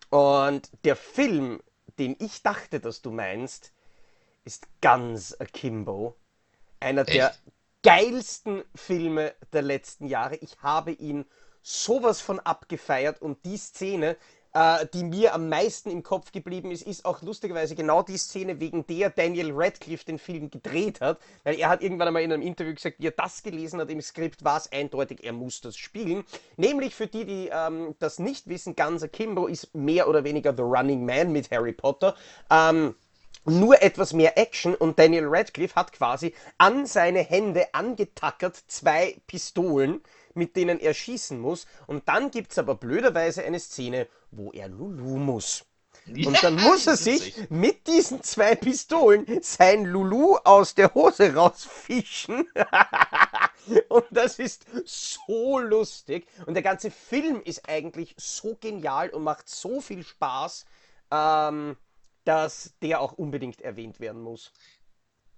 [0.09, 1.61] Und der Film,
[1.97, 3.71] den ich dachte, dass du meinst,
[4.43, 6.15] ist ganz akimbo.
[6.79, 7.13] Einer Echt?
[7.13, 7.33] der
[7.83, 10.35] geilsten Filme der letzten Jahre.
[10.35, 11.25] Ich habe ihn
[11.61, 14.17] sowas von abgefeiert und die Szene,
[14.93, 18.85] die mir am meisten im Kopf geblieben ist, ist auch lustigerweise genau die Szene, wegen
[18.85, 22.73] der Daniel Radcliffe den Film gedreht hat, weil er hat irgendwann einmal in einem Interview
[22.73, 26.25] gesagt, wie er das gelesen hat im Skript, war es eindeutig, er muss das spielen.
[26.57, 30.63] Nämlich für die, die ähm, das nicht wissen, Guns Akimbo ist mehr oder weniger The
[30.63, 32.15] Running Man mit Harry Potter.
[32.49, 32.95] Ähm,
[33.45, 40.01] nur etwas mehr Action und Daniel Radcliffe hat quasi an seine Hände angetackert zwei Pistolen,
[40.34, 41.65] mit denen er schießen muss.
[41.88, 45.65] Und dann gibt es aber blöderweise eine Szene, wo er Lulu muss.
[46.08, 52.48] Und dann muss er sich mit diesen zwei Pistolen sein Lulu aus der Hose rausfischen.
[53.89, 56.26] und das ist so lustig.
[56.46, 60.65] Und der ganze Film ist eigentlich so genial und macht so viel Spaß,
[61.12, 61.78] ähm,
[62.24, 64.52] dass der auch unbedingt erwähnt werden muss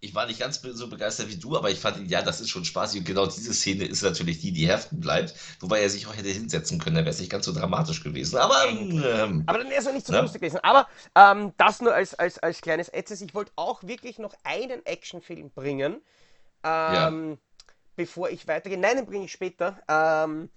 [0.04, 2.66] ich war nicht ganz so begeistert wie du, aber ich fand, ja, das ist schon
[2.66, 3.00] spaßig.
[3.00, 5.34] Und genau diese Szene ist natürlich die, die heften bleibt.
[5.62, 8.38] Wobei er sich auch hätte hinsetzen können, dann wäre es nicht ganz so dramatisch gewesen.
[8.38, 10.20] Aber, ähm, aber dann wäre es auch nicht so ne?
[10.20, 10.60] lustig gewesen.
[10.62, 13.22] Aber ähm, das nur als, als, als kleines Ätzes.
[13.22, 16.02] Ich wollte auch wirklich noch einen Actionfilm bringen,
[16.66, 17.38] ähm, ja.
[17.96, 18.78] bevor ich weitergehe.
[18.78, 19.82] Nein, den bringe ich später.
[19.88, 20.50] Ähm,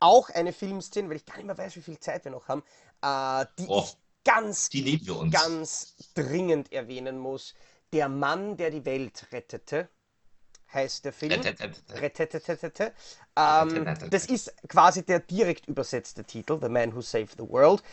[0.00, 2.62] auch eine Filmszene, weil ich gar nicht mehr weiß, wie viel Zeit wir noch haben,
[3.02, 7.54] äh, die oh, ich ganz, die ganz dringend erwähnen muss.
[7.94, 9.88] Der Mann, der die Welt rettete,
[10.72, 11.40] heißt der Film.
[11.90, 12.92] Rettetete.
[13.36, 17.84] Ähm, das ist quasi der direkt übersetzte Titel, The Man Who Saved the World.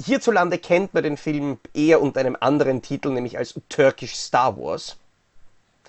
[0.00, 4.96] Hierzulande kennt man den Film eher unter einem anderen Titel, nämlich als Turkish Star Wars.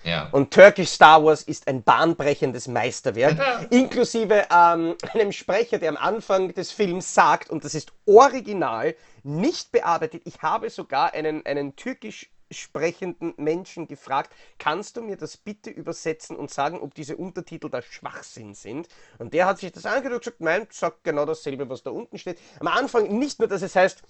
[0.04, 0.30] Ja.
[0.32, 6.54] Und Turkish Star Wars ist ein bahnbrechendes Meisterwerk, inklusive ähm, einem Sprecher, der am Anfang
[6.56, 12.33] des Films sagt, und das ist original, nicht bearbeitet, ich habe sogar einen, einen türkisch
[12.54, 17.82] sprechenden Menschen gefragt, kannst du mir das bitte übersetzen und sagen, ob diese Untertitel da
[17.82, 18.88] Schwachsinn sind?
[19.18, 22.18] Und der hat sich das angehört und gesagt, nein, sagt genau dasselbe, was da unten
[22.18, 22.40] steht.
[22.60, 24.04] Am Anfang nicht nur, dass es heißt,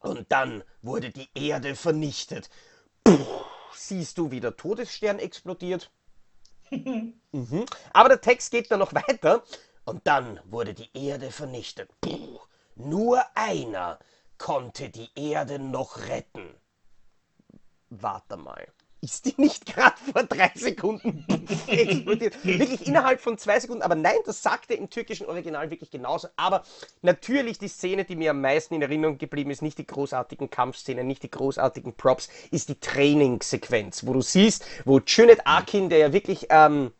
[0.00, 2.50] und dann wurde die Erde vernichtet.
[3.04, 3.18] Puh,
[3.74, 5.90] siehst du, wie der Todesstern explodiert?
[6.70, 7.66] mhm.
[7.92, 9.42] Aber der Text geht dann noch weiter.
[9.84, 11.90] Und dann wurde die Erde vernichtet.
[12.02, 12.40] Puh,
[12.74, 13.98] nur einer
[14.36, 16.54] konnte die Erde noch retten.
[17.90, 18.66] Warte mal.
[19.00, 21.24] Ist die nicht gerade vor drei Sekunden
[21.68, 22.44] explodiert?
[22.44, 23.82] Wirklich innerhalb von zwei Sekunden.
[23.82, 26.28] Aber nein, das sagt er im türkischen Original wirklich genauso.
[26.34, 26.64] Aber
[27.02, 31.06] natürlich die Szene, die mir am meisten in Erinnerung geblieben ist, nicht die großartigen Kampfszenen,
[31.06, 36.12] nicht die großartigen Props, ist die Trainingssequenz, wo du siehst, wo Cüneyt Akin, der ja
[36.12, 36.90] wirklich ähm,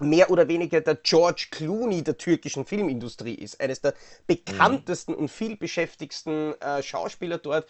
[0.00, 3.60] mehr oder weniger der George Clooney der türkischen Filmindustrie ist.
[3.60, 3.94] Eines der
[4.26, 5.18] bekanntesten mhm.
[5.18, 7.68] und vielbeschäftigsten äh, Schauspieler dort,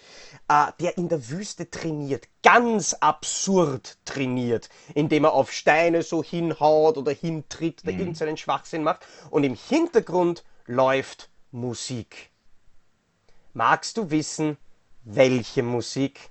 [0.49, 2.29] äh, der in der Wüste trainiert.
[2.43, 7.99] Ganz absurd trainiert, indem er auf Steine so hinhaut oder hintritt oder mhm.
[8.01, 9.07] irgendeinen Schwachsinn macht.
[9.31, 12.31] Und im Hintergrund läuft Musik.
[13.55, 14.57] Magst du wissen,
[15.05, 16.31] welche Musik?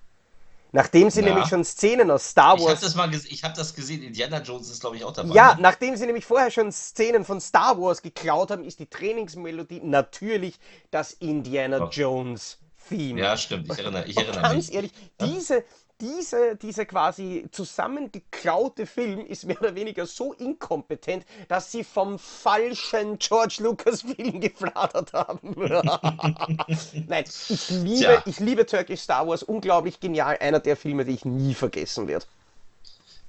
[0.78, 1.30] Nachdem sie ja.
[1.30, 2.62] nämlich schon Szenen aus Star Wars.
[2.62, 5.34] Ich habe das mal ich hab das gesehen, Indiana Jones ist, glaube ich, auch dabei.
[5.34, 5.62] Ja, ne?
[5.64, 10.60] nachdem sie nämlich vorher schon Szenen von Star Wars geklaut haben, ist die Trainingsmelodie natürlich
[10.92, 11.90] das Indiana oh.
[11.90, 13.20] Jones Theme.
[13.20, 14.66] Ja, stimmt, ich erinnere, ich erinnere ganz mich.
[14.68, 15.64] Ganz ehrlich, diese,
[16.02, 23.18] diese, diese quasi zusammengeklaute Film ist mehr oder weniger so inkompetent, dass sie vom falschen
[23.20, 25.56] George Lucas Film gefladert haben.
[27.08, 31.26] Nein, ich liebe, ich liebe Turkish Star Wars, unglaublich genial, einer der Filme, die ich
[31.26, 32.26] nie vergessen werde.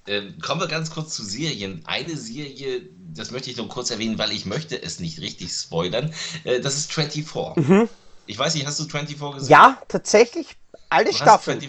[0.06, 1.82] Ähm, kommen wir ganz kurz zu Serien.
[1.84, 6.14] Eine Serie, das möchte ich nur kurz erwähnen, weil ich möchte es nicht richtig spoilern.
[6.44, 7.68] Äh, das ist 24.
[7.68, 7.88] Mhm.
[8.26, 9.50] Ich weiß nicht, hast du 24 gesehen?
[9.50, 10.56] Ja, tatsächlich.
[10.88, 11.60] Alle Staffeln.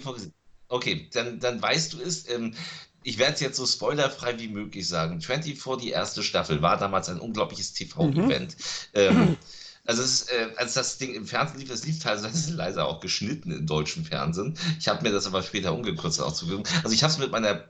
[0.70, 2.28] Okay, dann, dann weißt du es.
[2.28, 2.54] Ähm,
[3.02, 5.20] ich werde es jetzt so spoilerfrei wie möglich sagen.
[5.20, 8.56] 24, die erste Staffel, war damals ein unglaubliches TV-Event.
[8.58, 8.64] Mhm.
[8.94, 9.36] Ähm,
[9.84, 13.50] also ist, äh, als das Ding im Fernsehen lief, das lief teilweise leider auch geschnitten
[13.50, 14.56] im deutschen Fernsehen.
[14.78, 16.64] Ich habe mir das aber später umgekürzt auch zugegeben.
[16.84, 17.64] Also ich habe es mit meiner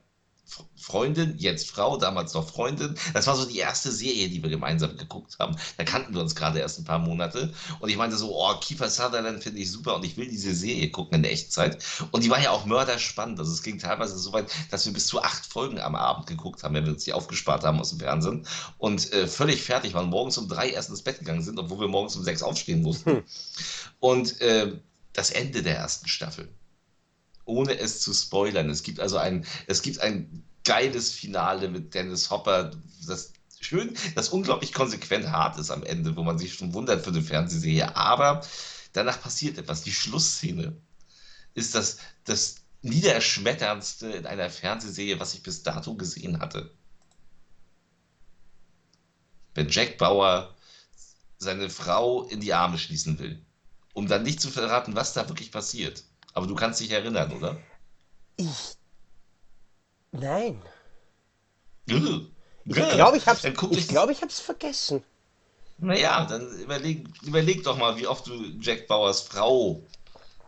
[0.81, 2.95] Freundin, jetzt Frau, damals noch Freundin.
[3.13, 5.57] Das war so die erste Serie, die wir gemeinsam geguckt haben.
[5.77, 7.53] Da kannten wir uns gerade erst ein paar Monate.
[7.81, 10.91] Und ich meinte so, oh, Kiefer Sutherland finde ich super und ich will diese Serie
[10.91, 11.83] gucken in der Echtzeit.
[12.11, 13.39] Und die war ja auch mörderspannend.
[13.39, 16.63] Also es ging teilweise so weit, dass wir bis zu acht Folgen am Abend geguckt
[16.63, 18.47] haben, wenn wir uns die aufgespart haben aus dem Fernsehen.
[18.79, 21.89] Und äh, völlig fertig waren, morgens um drei erst ins Bett gegangen sind, obwohl wir
[21.89, 23.11] morgens um sechs aufstehen mussten.
[23.11, 23.23] Hm.
[24.01, 24.73] Und äh,
[25.13, 26.49] das Ende der ersten Staffel
[27.51, 28.71] ohne es zu spoilern.
[28.71, 32.71] Es gibt also ein, es gibt ein geiles Finale mit Dennis Hopper,
[33.07, 37.11] das schön, das unglaublich konsequent hart ist am Ende, wo man sich schon wundert für
[37.11, 37.95] eine Fernsehserie.
[37.97, 38.45] Aber
[38.93, 39.83] danach passiert etwas.
[39.83, 40.77] Die Schlussszene
[41.55, 46.71] ist das, das niederschmetterndste in einer Fernsehserie, was ich bis dato gesehen hatte.
[49.55, 50.55] Wenn Jack Bauer
[51.39, 53.45] seine Frau in die Arme schließen will,
[53.95, 56.05] um dann nicht zu verraten, was da wirklich passiert.
[56.33, 57.61] Aber du kannst dich erinnern, oder?
[58.37, 58.80] Ich.
[60.13, 60.61] Nein.
[61.87, 65.03] Ich glaube, ich hab's, ich glaube, ich hab's vergessen.
[65.79, 69.83] Naja, dann überleg, überleg doch mal, wie oft du Jack Bauers Frau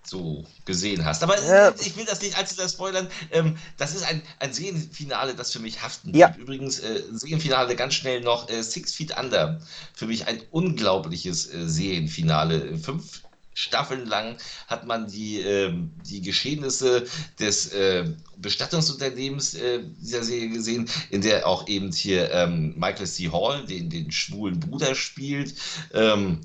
[0.05, 1.23] so gesehen hast.
[1.23, 1.73] Aber ja.
[1.81, 3.09] ich will das nicht allzu sehr spoilern.
[3.31, 6.35] Ähm, das ist ein, ein Serienfinale, das für mich haften ja.
[6.37, 9.61] Übrigens, äh, Serienfinale ganz schnell noch äh, Six Feet Under.
[9.95, 12.79] Für mich ein unglaubliches äh, Serienfinale.
[12.79, 13.22] Fünf
[13.55, 14.37] Staffeln lang
[14.67, 15.73] hat man die, äh,
[16.07, 17.07] die Geschehnisse
[17.39, 18.05] des äh,
[18.39, 23.31] Bestattungsunternehmens äh, dieser Serie gesehen, in der auch eben hier ähm, Michael C.
[23.31, 25.55] Hall den, den schwulen Bruder spielt.
[25.93, 26.41] Ähm,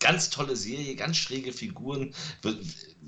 [0.00, 2.58] ganz tolle Serie, ganz schräge Figuren, wird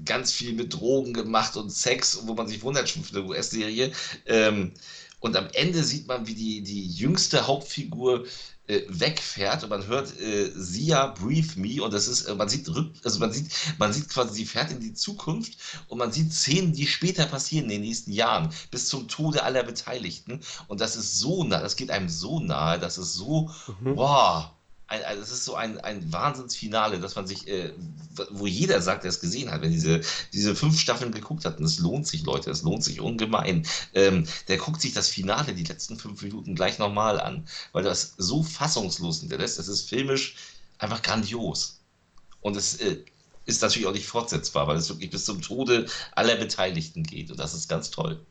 [0.04, 3.92] ganz viel mit Drogen gemacht und Sex, wo man sich wundert schon für eine US-Serie.
[4.26, 4.72] Ähm,
[5.20, 8.24] und am Ende sieht man, wie die, die jüngste Hauptfigur
[8.70, 12.68] äh, wegfährt und man hört äh, Sia Breathe Me und das ist, äh, man sieht
[12.68, 16.72] also man sieht, man sieht quasi, sie fährt in die Zukunft und man sieht Szenen,
[16.72, 20.40] die später passieren in den nächsten Jahren, bis zum Tode aller Beteiligten.
[20.68, 23.96] Und das ist so nah, das geht einem so nahe, das ist so, mhm.
[23.96, 24.50] wow,
[24.90, 27.72] ein, also es ist so ein, ein Wahnsinnsfinale, dass man sich, äh,
[28.30, 30.00] wo jeder sagt, der es gesehen hat, wenn diese,
[30.32, 31.58] diese fünf Staffeln geguckt hat.
[31.58, 33.64] Und es lohnt sich, Leute, es lohnt sich ungemein.
[33.94, 38.14] Ähm, der guckt sich das Finale, die letzten fünf Minuten gleich nochmal an, weil das
[38.18, 39.60] so fassungslos hinterlässt.
[39.60, 40.34] Es ist filmisch
[40.78, 41.80] einfach grandios.
[42.40, 43.04] Und es äh,
[43.46, 45.86] ist natürlich auch nicht fortsetzbar, weil es wirklich bis zum Tode
[46.16, 47.30] aller Beteiligten geht.
[47.30, 48.26] Und das ist ganz toll.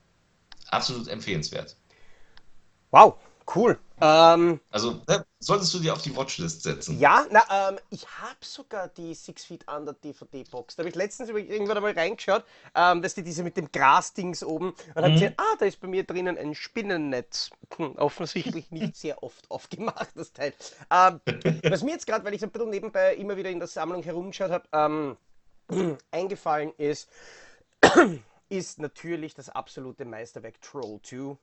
[0.68, 1.78] Absolut empfehlenswert.
[2.92, 3.16] Wow,
[3.56, 3.80] cool.
[4.02, 7.00] Ähm, also ne, solltest du dir auf die Watchlist setzen.
[7.00, 10.76] Ja, na, ähm, ich habe sogar die Six Feet Under DVD-Box.
[10.76, 12.46] Da habe ich letztens irgendwann einmal reingeschaut,
[12.76, 15.02] ähm, dass die diese mit dem Gras-Dings oben und mhm.
[15.02, 17.50] habe gesehen, ah, da ist bei mir drinnen ein Spinnennetz.
[17.76, 20.54] Hm, offensichtlich nicht sehr oft aufgemacht, das Teil.
[20.90, 21.20] Ähm,
[21.64, 24.52] was mir jetzt gerade, weil ich ein bisschen nebenbei immer wieder in der Sammlung herumgeschaut
[24.52, 25.18] habe,
[25.70, 27.10] ähm, eingefallen ist,
[28.50, 31.38] ist natürlich das absolute Meisterwerk Troll 2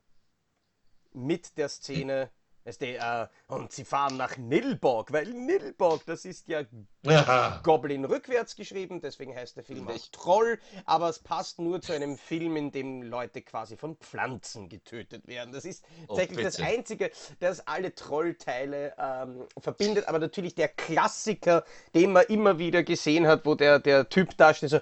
[1.16, 2.30] mit der Szene.
[2.66, 6.62] Weißt du, äh, und sie fahren nach Nilborg, weil Nilborg, das ist ja,
[7.02, 7.60] ja.
[7.62, 12.18] Goblin rückwärts geschrieben, deswegen heißt der Film auch Troll, aber es passt nur zu einem
[12.18, 15.52] Film, in dem Leute quasi von Pflanzen getötet werden.
[15.52, 21.64] Das ist oh, tatsächlich das Einzige, das alle Trollteile ähm, verbindet, aber natürlich der Klassiker,
[21.94, 24.80] den man immer wieder gesehen hat, wo der, der Typ da steht so,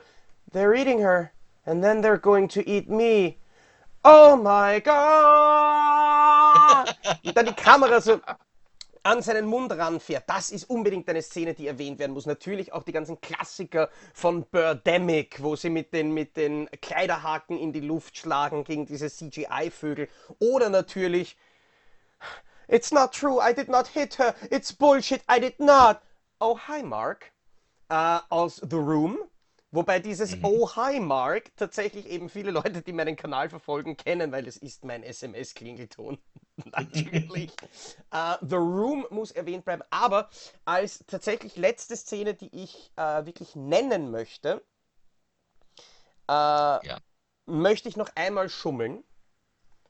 [0.54, 1.32] they're eating her,
[1.66, 3.36] and then they're going to eat me.
[4.04, 6.13] Oh my God!
[7.24, 8.20] Und dann die Kamera so
[9.02, 10.24] an seinen Mund ranfährt.
[10.26, 12.24] Das ist unbedingt eine Szene, die erwähnt werden muss.
[12.24, 17.72] Natürlich auch die ganzen Klassiker von Birdemic, wo sie mit den, mit den Kleiderhaken in
[17.72, 20.08] die Luft schlagen gegen diese CGI-Vögel.
[20.38, 21.36] Oder natürlich
[22.66, 24.34] It's not true, I did not hit her.
[24.50, 26.00] It's bullshit, I did not.
[26.40, 27.30] Oh, hi, Mark.
[27.90, 29.18] Uh, aus The Room
[29.74, 30.44] Wobei dieses mhm.
[30.44, 34.84] Oh Hi Mark tatsächlich eben viele Leute, die meinen Kanal verfolgen, kennen, weil es ist
[34.84, 36.16] mein SMS-Klingelton.
[36.66, 37.50] Natürlich.
[38.14, 39.82] uh, The Room muss erwähnt bleiben.
[39.90, 40.30] Aber
[40.64, 44.62] als tatsächlich letzte Szene, die ich uh, wirklich nennen möchte,
[46.30, 46.98] uh, ja.
[47.46, 49.02] möchte ich noch einmal schummeln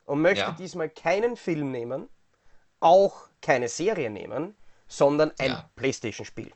[0.06, 0.52] und möchte ja.
[0.52, 2.08] diesmal keinen Film nehmen,
[2.80, 4.56] auch keine Serie nehmen,
[4.88, 5.70] sondern ein ja.
[5.76, 6.52] PlayStation-Spiel.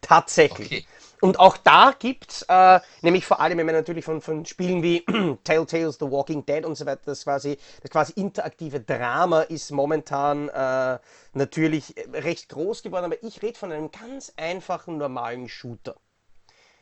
[0.00, 0.72] Tatsächlich.
[0.72, 0.86] Okay.
[1.20, 4.82] Und auch da gibt es, äh, nämlich vor allem, wenn man natürlich von, von Spielen
[4.82, 5.04] wie
[5.44, 10.48] Telltales, The Walking Dead und so weiter, das quasi, das quasi interaktive Drama ist momentan
[10.48, 10.98] äh,
[11.32, 15.96] natürlich recht groß geworden, aber ich rede von einem ganz einfachen, normalen Shooter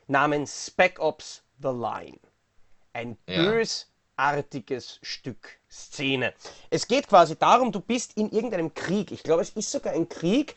[0.07, 2.19] namens Spec Ops The Line.
[2.93, 3.43] Ein ja.
[3.43, 6.33] bösartiges Stück Szene.
[6.69, 9.11] Es geht quasi darum, du bist in irgendeinem Krieg.
[9.11, 10.55] Ich glaube, es ist sogar ein Krieg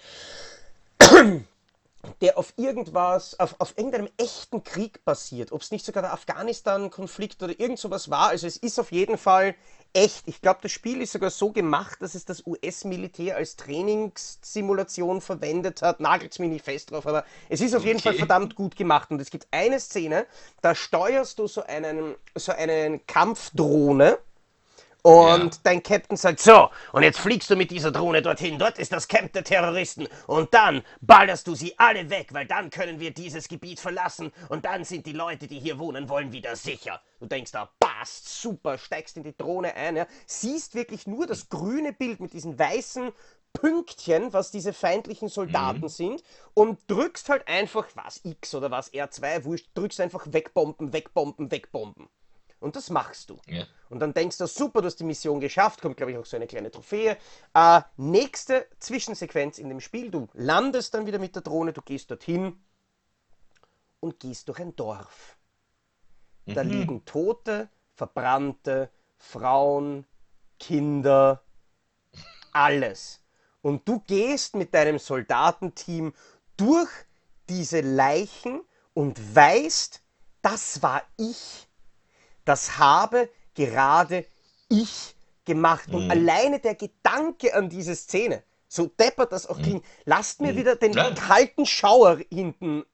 [2.20, 5.52] der auf irgendwas, auf, auf irgendeinem echten Krieg basiert.
[5.52, 8.28] Ob es nicht sogar der Afghanistan-Konflikt oder irgend sowas war.
[8.28, 9.54] Also es ist auf jeden Fall
[9.92, 10.26] echt.
[10.26, 15.82] Ich glaube, das Spiel ist sogar so gemacht, dass es das US-Militär als Trainingssimulation verwendet
[15.82, 16.00] hat.
[16.00, 17.88] Nagelt es mich nicht fest drauf, aber es ist auf okay.
[17.88, 19.10] jeden Fall verdammt gut gemacht.
[19.10, 20.26] Und es gibt eine Szene,
[20.62, 24.18] da steuerst du so einen, so einen Kampfdrohne
[25.02, 25.60] und ja.
[25.62, 29.08] dein Captain sagt, so, und jetzt fliegst du mit dieser Drohne dorthin, dort ist das
[29.08, 33.48] Camp der Terroristen und dann ballerst du sie alle weg, weil dann können wir dieses
[33.48, 37.00] Gebiet verlassen und dann sind die Leute, die hier wohnen wollen, wieder sicher.
[37.18, 41.48] Du denkst da, passt, super, steigst in die Drohne ein, ja, siehst wirklich nur das
[41.48, 43.12] grüne Bild mit diesen weißen
[43.52, 45.88] Pünktchen, was diese feindlichen Soldaten mhm.
[45.88, 46.22] sind
[46.54, 52.08] und drückst halt einfach, was X oder was R2, wurscht, drückst einfach wegbomben, wegbomben, wegbomben.
[52.60, 53.38] Und das machst du.
[53.46, 53.64] Ja.
[53.88, 56.36] Und dann denkst du, super, du hast die Mission geschafft, kommt, glaube ich, auch so
[56.36, 57.16] eine kleine Trophäe.
[57.54, 62.10] Äh, nächste Zwischensequenz in dem Spiel, du landest dann wieder mit der Drohne, du gehst
[62.10, 62.62] dorthin
[63.98, 65.38] und gehst durch ein Dorf.
[66.44, 66.54] Mhm.
[66.54, 70.06] Da liegen tote, verbrannte Frauen,
[70.58, 71.42] Kinder,
[72.52, 73.22] alles.
[73.62, 76.12] Und du gehst mit deinem Soldatenteam
[76.56, 76.90] durch
[77.48, 78.62] diese Leichen
[78.94, 80.02] und weißt,
[80.42, 81.69] das war ich
[82.50, 84.26] das habe gerade
[84.68, 85.88] ich gemacht.
[85.92, 86.10] Und mhm.
[86.10, 89.62] alleine der Gedanke an diese Szene, so deppert das auch mhm.
[89.62, 90.56] klingt, lasst mir mhm.
[90.56, 91.14] wieder den ja.
[91.14, 92.84] kalten Schauer hinten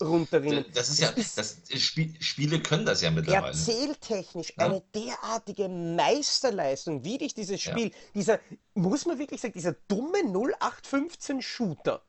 [0.00, 0.64] runterrinnen.
[0.72, 3.48] Das ist ja, das, das Spiel, Spiele können das ja mittlerweile.
[3.48, 4.66] Erzähltechnisch ja.
[4.66, 7.96] eine derartige Meisterleistung, wie dich dieses Spiel, ja.
[8.14, 8.40] dieser,
[8.74, 12.02] muss man wirklich sagen, dieser dumme 0815 Shooter.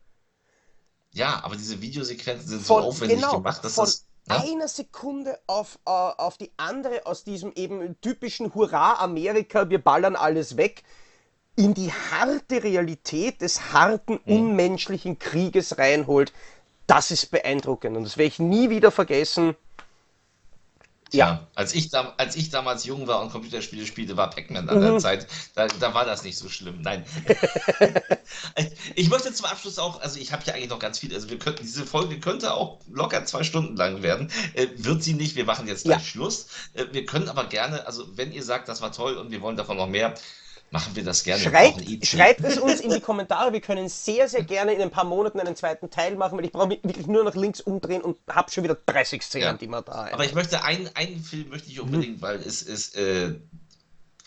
[1.11, 4.41] Ja, aber diese Videosequenzen sind von, so aufwendig genau, gemacht, dass von, das ja?
[4.41, 10.15] einer Sekunde auf, äh, auf die andere aus diesem eben typischen Hurra Amerika, wir ballern
[10.15, 10.83] alles weg,
[11.55, 14.33] in die harte Realität des harten, mhm.
[14.33, 16.33] unmenschlichen Krieges reinholt,
[16.87, 19.55] das ist beeindruckend und das werde ich nie wieder vergessen.
[21.13, 21.47] Ja.
[21.53, 24.93] Als ich, da, als ich damals jung war und Computerspiele spielte, war Pac-Man an der
[24.93, 24.99] mhm.
[24.99, 25.27] Zeit.
[25.53, 26.81] Da, da, war das nicht so schlimm.
[26.81, 27.05] Nein.
[28.95, 31.37] ich möchte zum Abschluss auch, also ich habe ja eigentlich noch ganz viel, also wir
[31.37, 34.31] könnten, diese Folge könnte auch locker zwei Stunden lang werden.
[34.55, 36.03] Äh, wird sie nicht, wir machen jetzt gleich ja.
[36.03, 36.47] Schluss.
[36.73, 39.55] Äh, wir können aber gerne, also wenn ihr sagt, das war toll und wir wollen
[39.55, 40.15] davon noch mehr,
[40.73, 41.41] machen wir das gerne.
[41.41, 43.53] Schreibt, schreibt es uns in die Kommentare.
[43.53, 46.51] Wir können sehr, sehr gerne in ein paar Monaten einen zweiten Teil machen, weil ich
[46.51, 49.53] brauche wirklich nur nach links umdrehen und habe schon wieder 30 Szenen, ja.
[49.53, 50.09] die man da.
[50.11, 52.21] Aber ich möchte einen, einen Film möchte ich unbedingt, mhm.
[52.21, 52.95] weil es ist.
[52.95, 53.35] Äh,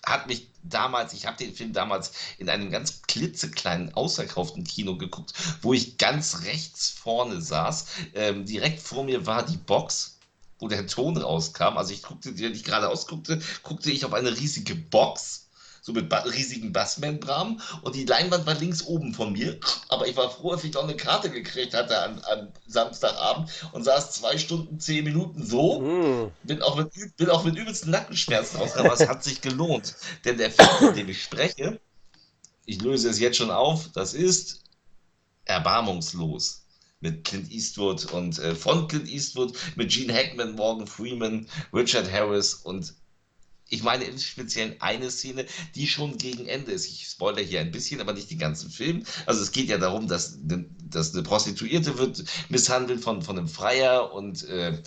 [0.04, 5.34] hat mich damals, ich habe den Film damals in einem ganz klitzekleinen, ausverkauften Kino geguckt,
[5.62, 7.86] wo ich ganz rechts vorne saß.
[8.14, 10.20] Ähm, direkt vor mir war die Box,
[10.60, 11.76] wo der Ton rauskam.
[11.76, 15.45] Also ich guckte, wenn ich gerade ausguckte, guckte ich auf eine riesige Box
[15.86, 19.56] so mit ba riesigen Bassmembranen und die Leinwand war links oben von mir,
[19.88, 23.84] aber ich war froh, dass ich noch eine Karte gekriegt hatte am, am Samstagabend und
[23.84, 26.32] saß zwei Stunden, zehn Minuten so, mm.
[26.42, 30.38] bin, auch mit, bin auch mit übelsten Nackenschmerzen rausgekommen, aber es hat sich gelohnt, denn
[30.38, 31.78] der Film, von dem ich spreche,
[32.64, 34.64] ich löse es jetzt schon auf, das ist
[35.44, 36.66] erbarmungslos
[36.98, 42.54] mit Clint Eastwood und äh, von Clint Eastwood mit Gene Hackman, Morgan Freeman, Richard Harris
[42.54, 42.92] und
[43.68, 46.86] ich meine im Speziellen eine Szene, die schon gegen Ende ist.
[46.86, 49.04] Ich spoilere hier ein bisschen, aber nicht den ganzen Film.
[49.26, 54.12] Also es geht ja darum, dass, dass eine Prostituierte wird misshandelt von, von einem Freier
[54.12, 54.80] und äh,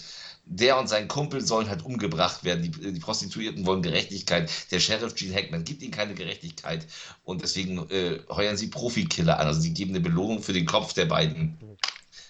[0.46, 2.64] der und sein Kumpel sollen halt umgebracht werden.
[2.64, 4.50] Die, die, Prostituierten wollen Gerechtigkeit.
[4.72, 6.88] Der Sheriff Gene Hackman gibt ihnen keine Gerechtigkeit
[7.24, 9.48] und deswegen äh, heuern sie Profikiller an.
[9.48, 11.58] Also sie geben eine Belohnung für den Kopf der beiden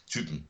[0.10, 0.48] Typen.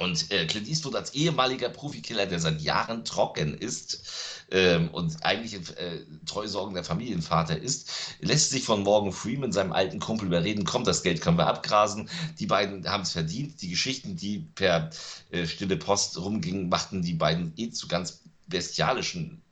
[0.00, 5.54] Und äh, Clint Eastwood als ehemaliger Profikiller, der seit Jahren trocken ist ähm, und eigentlich
[5.54, 10.86] ein äh, treusorgender Familienvater ist, lässt sich von Morgan Freeman, seinem alten Kumpel, überreden, kommt,
[10.86, 12.08] das Geld können wir abgrasen.
[12.38, 13.60] Die beiden haben es verdient.
[13.60, 14.88] Die Geschichten, die per
[15.32, 19.42] äh, stille Post rumgingen, machten die beiden eh zu ganz bestialischen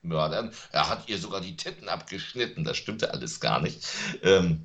[0.00, 0.52] Mördern.
[0.72, 2.64] Er hat ihr sogar die Titten abgeschnitten.
[2.64, 3.86] Das stimmte alles gar nicht.
[4.22, 4.64] Ähm,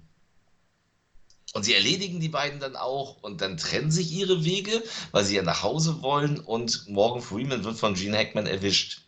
[1.58, 5.38] und sie erledigen die beiden dann auch und dann trennen sich ihre Wege, weil sie
[5.38, 9.08] ja nach Hause wollen und Morgan Freeman wird von Gene Hackman erwischt.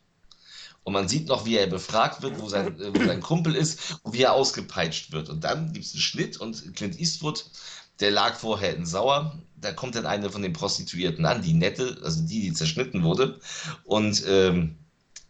[0.84, 4.00] Und man sieht noch, wie er befragt wird, wo sein, äh, wo sein Kumpel ist
[4.02, 5.30] und wie er ausgepeitscht wird.
[5.30, 7.46] Und dann gibt es einen Schnitt und Clint Eastwood,
[8.00, 9.40] der lag vorher in Sauer.
[9.56, 13.40] Da kommt dann eine von den Prostituierten an, die nette, also die, die zerschnitten wurde,
[13.84, 14.76] und ähm,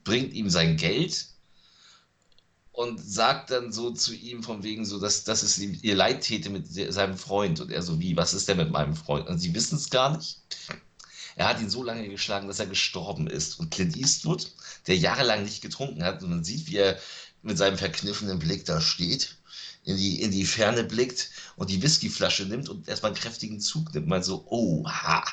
[0.05, 1.25] bringt ihm sein Geld
[2.79, 6.49] und sagt dann so zu ihm von wegen so, dass, es ihm ihr leid täte
[6.49, 7.59] mit seinem Freund.
[7.59, 9.27] Und er so, wie, was ist denn mit meinem Freund?
[9.27, 10.39] Und sie wissen es gar nicht.
[11.35, 13.59] Er hat ihn so lange geschlagen, dass er gestorben ist.
[13.59, 14.53] Und Clint Eastwood,
[14.87, 16.97] der jahrelang nicht getrunken hat, und man sieht, wie er
[17.41, 19.35] mit seinem verkniffenen Blick da steht,
[19.83, 23.93] in die, in die Ferne blickt und die Whiskyflasche nimmt und erstmal einen kräftigen Zug
[23.93, 24.07] nimmt.
[24.07, 25.25] Man so, oha,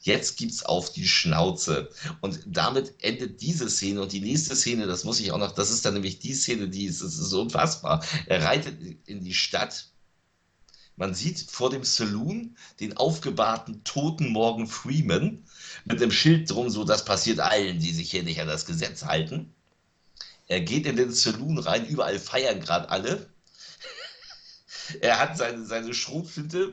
[0.00, 1.90] jetzt gibt's auf die Schnauze.
[2.20, 5.70] Und damit endet diese Szene und die nächste Szene, das muss ich auch noch, das
[5.70, 8.04] ist dann nämlich die Szene, die ist, ist so unfassbar.
[8.26, 8.76] Er reitet
[9.06, 9.88] in die Stadt.
[10.96, 15.44] Man sieht vor dem Saloon den aufgebahrten toten Morgan Freeman
[15.84, 19.04] mit dem Schild drum, so das passiert allen, die sich hier nicht an das Gesetz
[19.04, 19.52] halten.
[20.48, 23.28] Er geht in den Saloon rein, überall feiern gerade alle.
[25.00, 26.72] er hat seine, seine Schrotflinte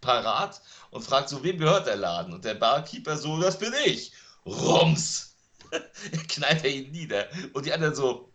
[0.00, 2.32] parat und fragt so, wem gehört der Laden?
[2.32, 4.12] Und der Barkeeper so, das bin ich.
[4.46, 5.36] Rums.
[6.28, 7.26] Knallt er ihn nieder.
[7.52, 8.32] Und die anderen so,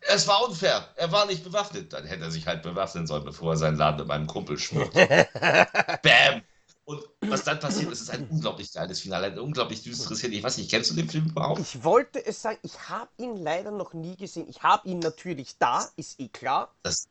[0.00, 1.92] es war unfair, er war nicht bewaffnet.
[1.92, 4.94] Dann hätte er sich halt bewaffnen sollen, bevor er seinen Laden mit meinem Kumpel schmückt.
[6.02, 6.42] Bam!
[6.84, 10.32] Und was dann passiert ist, ist ein unglaublich geiles Finale, ein unglaublich düsteres Hin.
[10.32, 11.60] Ich weiß nicht, kennst du den Film überhaupt?
[11.60, 14.48] Ich wollte es sagen, ich habe ihn leider noch nie gesehen.
[14.48, 16.74] Ich habe ihn natürlich da, ist eh klar.
[16.82, 17.06] Das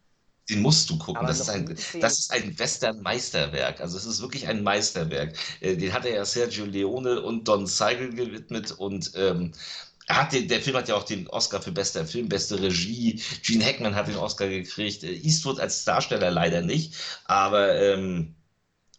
[0.50, 1.28] den musst du gucken.
[1.28, 1.66] Das ist, ein,
[2.00, 3.80] das ist ein Western-Meisterwerk.
[3.80, 5.36] Also es ist wirklich ein Meisterwerk.
[5.60, 9.54] Äh, den hat er ja Sergio Leone und Don Seigel gewidmet und ähm,
[10.10, 13.22] hat den, der Film hat ja auch den Oscar für bester Film, beste Regie.
[13.44, 15.04] Gene Hackman hat den Oscar gekriegt.
[15.04, 18.36] Äh, Eastwood als Darsteller leider nicht, aber ähm,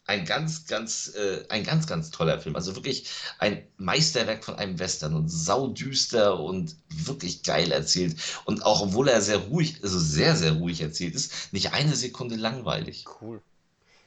[0.05, 2.57] ein ganz, ganz, äh, ein ganz, ganz toller Film.
[2.57, 8.17] Also wirklich ein Meisterwerk von einem Western und saudüster und wirklich geil erzählt.
[8.45, 12.37] Und auch obwohl er sehr ruhig, also sehr, sehr ruhig erzählt ist, nicht eine Sekunde
[12.37, 13.05] langweilig.
[13.21, 13.41] Cool.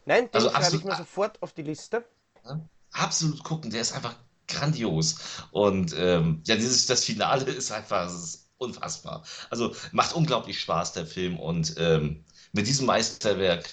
[0.05, 2.03] Nein, den also schreibe ich mir sofort auf die Liste.
[2.91, 4.15] absolut gucken, der ist einfach
[4.47, 5.15] grandios.
[5.51, 9.23] Und ähm, ja, dieses, das Finale ist einfach ist unfassbar.
[9.49, 11.39] Also macht unglaublich Spaß, der Film.
[11.39, 13.69] Und ähm, mit diesem Meisterwerk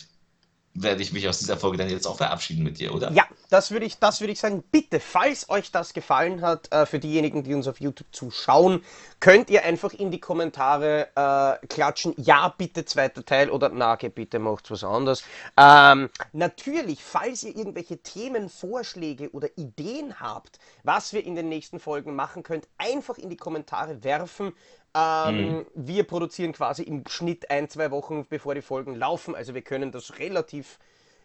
[0.74, 3.12] werde ich mich aus dieser Folge dann jetzt auch verabschieden mit dir, oder?
[3.12, 4.62] Ja, das würde ich, das ich sagen.
[4.70, 8.82] Bitte, falls euch das gefallen hat, äh, für diejenigen, die uns auf YouTube zuschauen,
[9.20, 14.38] könnt ihr einfach in die Kommentare äh, klatschen, ja, bitte zweiter Teil oder na, bitte
[14.38, 15.22] macht was anderes.
[15.56, 22.14] Ähm, natürlich, falls ihr irgendwelche Themenvorschläge oder Ideen habt, was wir in den nächsten Folgen
[22.14, 24.52] machen könnt, einfach in die Kommentare werfen.
[24.94, 25.66] Ähm, mhm.
[25.74, 29.34] Wir produzieren quasi im Schnitt ein, zwei Wochen, bevor die Folgen laufen.
[29.34, 30.78] Also wir können das relativ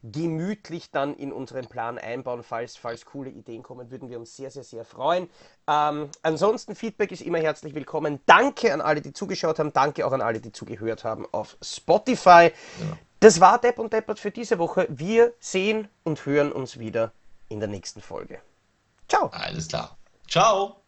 [0.04, 2.44] gemütlich dann in unseren Plan einbauen.
[2.44, 5.30] Falls, falls coole Ideen kommen, würden wir uns sehr, sehr, sehr freuen.
[5.68, 8.20] Ähm, ansonsten, Feedback ist immer herzlich willkommen.
[8.26, 9.74] Danke an alle, die zugeschaut haben.
[9.74, 12.52] Danke auch an alle, die zugehört haben auf Spotify.
[12.80, 12.98] Ja.
[13.20, 14.86] Das war Depp und Deppert für diese Woche.
[14.90, 17.12] Wir sehen und hören uns wieder
[17.50, 18.40] in der nächsten Folge.
[19.08, 19.30] Ciao.
[19.34, 19.98] Alles klar.
[20.28, 20.84] Ciao.